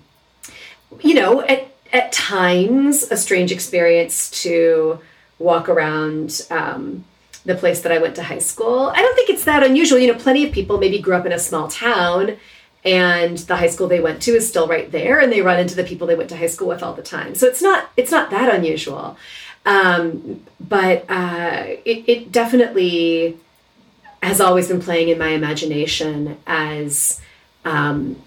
you 1.02 1.14
know, 1.14 1.42
at, 1.42 1.72
at 1.94 2.12
times, 2.12 3.04
a 3.12 3.18
strange 3.18 3.52
experience 3.52 4.32
to 4.44 5.00
walk 5.42 5.70
around 5.70 6.46
um, 6.50 7.04
the 7.46 7.56
place 7.56 7.82
that 7.82 7.92
I 7.92 7.98
went 7.98 8.16
to 8.16 8.24
high 8.24 8.40
school. 8.40 8.92
I 8.96 9.02
don't 9.02 9.16
think 9.16 9.30
it's 9.30 9.46
that 9.46 9.64
unusual. 9.64 10.00
You 10.00 10.14
know, 10.14 10.20
plenty 10.20 10.46
of 10.46 10.54
people 10.54 10.78
maybe 10.78 11.00
grew 11.00 11.16
up 11.16 11.26
in 11.26 11.32
a 11.32 11.40
small 11.40 11.68
town 11.68 12.38
and 12.84 13.38
the 13.38 13.56
high 13.56 13.68
school 13.68 13.88
they 13.88 14.00
went 14.00 14.22
to 14.24 14.32
is 14.32 14.48
still 14.48 14.68
right 14.68 14.92
there 14.92 15.20
and 15.20 15.32
they 15.32 15.42
run 15.42 15.60
into 15.60 15.76
the 15.76 15.84
people 15.84 16.08
they 16.08 16.16
went 16.16 16.30
to 16.30 16.38
high 16.38 16.48
school 16.48 16.68
with 16.68 16.82
all 16.82 16.94
the 16.94 17.04
time 17.04 17.36
so 17.36 17.46
it's 17.46 17.62
not 17.62 17.92
it's 17.96 18.12
not 18.12 18.32
that 18.32 18.54
unusual 18.54 19.18
um, 19.66 20.44
but 20.60 21.06
uh, 21.10 21.66
it, 21.86 22.04
it 22.10 22.32
definitely 22.32 23.38
has 24.24 24.42
always 24.42 24.68
been 24.68 24.82
playing 24.82 25.10
in 25.10 25.20
my 25.20 25.30
imagination 25.30 26.38
as 26.48 27.22
um, 27.66 28.20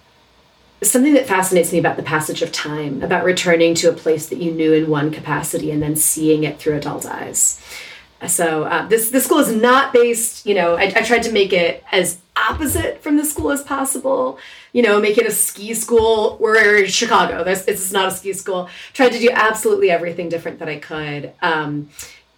something 0.90 1.14
that 1.14 1.26
fascinates 1.26 1.72
me 1.72 1.78
about 1.78 1.96
the 1.96 2.02
passage 2.02 2.42
of 2.42 2.52
time 2.52 3.02
about 3.02 3.24
returning 3.24 3.74
to 3.74 3.88
a 3.88 3.92
place 3.92 4.28
that 4.28 4.38
you 4.38 4.50
knew 4.52 4.72
in 4.72 4.90
one 4.90 5.10
capacity 5.10 5.70
and 5.70 5.82
then 5.82 5.96
seeing 5.96 6.44
it 6.44 6.58
through 6.58 6.76
adult 6.76 7.06
eyes 7.06 7.60
so 8.28 8.64
uh, 8.64 8.86
this 8.86 9.10
this 9.10 9.24
school 9.24 9.38
is 9.38 9.52
not 9.52 9.92
based. 9.92 10.46
You 10.46 10.54
know, 10.54 10.76
I, 10.76 10.84
I, 10.84 11.02
tried 11.02 11.22
to 11.24 11.32
make 11.32 11.52
it 11.52 11.84
as 11.92 12.18
opposite 12.36 13.02
from 13.02 13.16
the 13.16 13.24
school 13.24 13.50
as 13.50 13.62
possible. 13.62 14.38
You 14.72 14.82
know, 14.82 15.00
make 15.00 15.18
it 15.18 15.26
a 15.26 15.30
ski 15.30 15.74
school. 15.74 16.36
We're 16.40 16.78
in 16.78 16.90
Chicago. 16.90 17.44
This 17.44 17.66
is 17.66 17.92
not 17.92 18.08
a 18.08 18.10
ski 18.10 18.32
school. 18.32 18.68
Tried 18.92 19.12
to 19.12 19.18
do 19.18 19.30
absolutely 19.32 19.90
everything 19.90 20.28
different 20.28 20.58
that 20.58 20.68
I 20.68 20.78
could. 20.78 21.32
Um, 21.42 21.90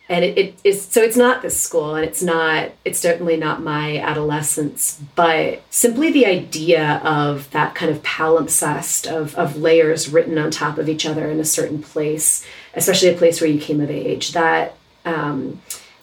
and 0.09 0.25
it, 0.25 0.39
it 0.39 0.55
is 0.65 0.83
so 0.83 1.03
it's 1.03 1.17
not 1.17 1.43
this 1.43 1.59
school 1.59 1.95
and 1.95 2.05
it's 2.05 2.23
not 2.23 2.71
it's 2.85 2.99
certainly 2.99 3.37
not 3.37 3.63
my 3.63 3.99
adolescence 3.99 5.01
but 5.15 5.63
simply 5.71 6.13
the 6.13 6.27
idea 6.27 7.01
of 7.05 7.51
that 7.51 7.75
kind 7.75 7.91
of 7.91 8.03
palimpsest 8.03 9.11
of, 9.11 9.35
of 9.35 9.57
layers 9.57 10.09
written 10.09 10.39
on 10.39 10.51
top 10.51 10.79
of 10.79 10.89
each 10.89 11.05
other 11.05 11.31
in 11.31 11.41
a 11.41 11.45
certain 11.45 11.83
place 11.83 12.47
especially 12.75 13.09
a 13.09 13.17
place 13.17 13.41
where 13.41 13.51
you 13.51 13.61
came 13.61 13.81
of 13.81 13.91
age 13.91 14.33
that 14.33 14.77
um, 15.05 15.61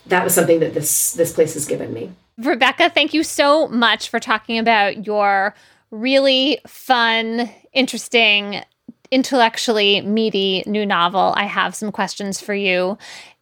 that 0.07 0.23
was 0.23 0.33
something 0.33 0.59
that 0.59 0.73
this 0.73 1.13
this 1.13 1.33
place 1.33 1.53
has 1.53 1.65
given 1.65 1.93
me. 1.93 2.11
Rebecca, 2.37 2.89
thank 2.89 3.13
you 3.13 3.23
so 3.23 3.67
much 3.67 4.09
for 4.09 4.19
talking 4.19 4.57
about 4.57 5.05
your 5.05 5.53
really 5.91 6.59
fun, 6.65 7.49
interesting, 7.73 8.63
intellectually 9.11 10.01
meaty 10.01 10.63
new 10.65 10.85
novel. 10.85 11.33
I 11.37 11.45
have 11.45 11.75
some 11.75 11.91
questions 11.91 12.41
for 12.41 12.55
you. 12.55 12.97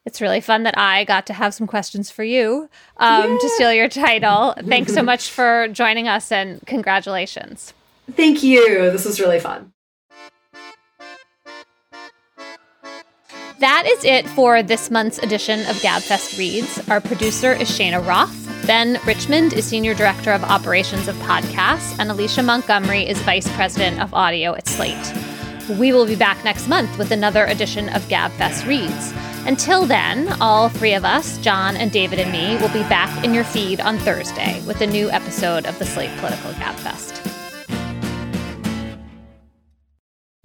It's 0.06 0.20
really 0.20 0.42
fun 0.42 0.64
that 0.64 0.78
I 0.78 1.04
got 1.04 1.28
to 1.28 1.34
have 1.34 1.54
some 1.54 1.68
questions 1.68 2.10
for 2.10 2.24
you 2.24 2.70
um, 2.98 3.32
yeah. 3.32 3.38
to 3.38 3.50
steal 3.50 3.74
your 3.74 3.88
title. 3.88 4.56
Thanks 4.66 4.94
so 4.94 5.04
much 5.04 5.30
for 5.30 5.68
joining 5.70 6.08
us 6.08 6.32
and 6.32 6.60
congratulations. 6.66 7.74
Thank 8.14 8.42
you. 8.42 8.92
This 8.92 9.06
was 9.06 9.20
really 9.20 9.40
fun. 9.40 9.74
That 13.60 13.86
is 13.86 14.04
it 14.04 14.28
for 14.30 14.64
this 14.64 14.90
month's 14.90 15.20
edition 15.20 15.60
of 15.62 15.76
GabFest 15.78 16.40
Reads. 16.40 16.90
Our 16.90 17.00
producer 17.00 17.54
is 17.54 17.70
Shana 17.70 18.06
Roth. 18.06 18.36
Ben 18.66 19.00
Richmond 19.06 19.54
is 19.54 19.66
Senior 19.66 19.94
Director 19.94 20.32
of 20.32 20.44
Operations 20.44 21.08
of 21.08 21.16
Podcasts, 21.18 21.98
and 22.00 22.10
Alicia 22.10 22.42
Montgomery 22.42 23.08
is 23.08 23.22
Vice 23.22 23.48
President 23.56 24.02
of 24.02 24.16
Audio 24.16 24.56
at 24.56 24.68
Slate. 24.68 25.14
We 25.78 25.94
will 25.94 26.08
be 26.08 26.16
back 26.16 26.44
next 26.44 26.68
month 26.68 26.98
with 26.98 27.12
another 27.12 27.46
edition 27.46 27.90
of 27.90 28.02
GabFest 28.04 28.68
Reads. 28.68 29.14
Until 29.48 29.88
then, 29.88 30.40
all 30.40 30.70
three 30.70 30.94
of 30.94 31.04
us, 31.04 31.40
John 31.40 31.76
and 31.76 31.92
David 31.92 32.20
and 32.20 32.32
me, 32.32 32.58
will 32.58 32.72
be 32.72 32.88
back 32.88 33.24
in 33.24 33.34
your 33.34 33.44
feed 33.44 33.82
on 33.82 33.98
Thursday 33.98 34.62
with 34.68 34.82
a 34.82 34.88
new 34.88 35.10
episode 35.10 35.66
of 35.66 35.78
the 35.80 35.86
Slate 35.86 36.16
Political 36.20 36.52
GabFest. 36.54 37.18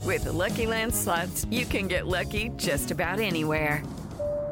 With 0.02 0.24
the 0.24 0.32
Lucky 0.32 0.66
Land 0.66 0.94
slots, 0.94 1.44
you 1.50 1.66
can 1.66 1.88
get 1.88 2.06
lucky 2.06 2.50
just 2.56 2.90
about 2.90 3.20
anywhere. 3.20 3.82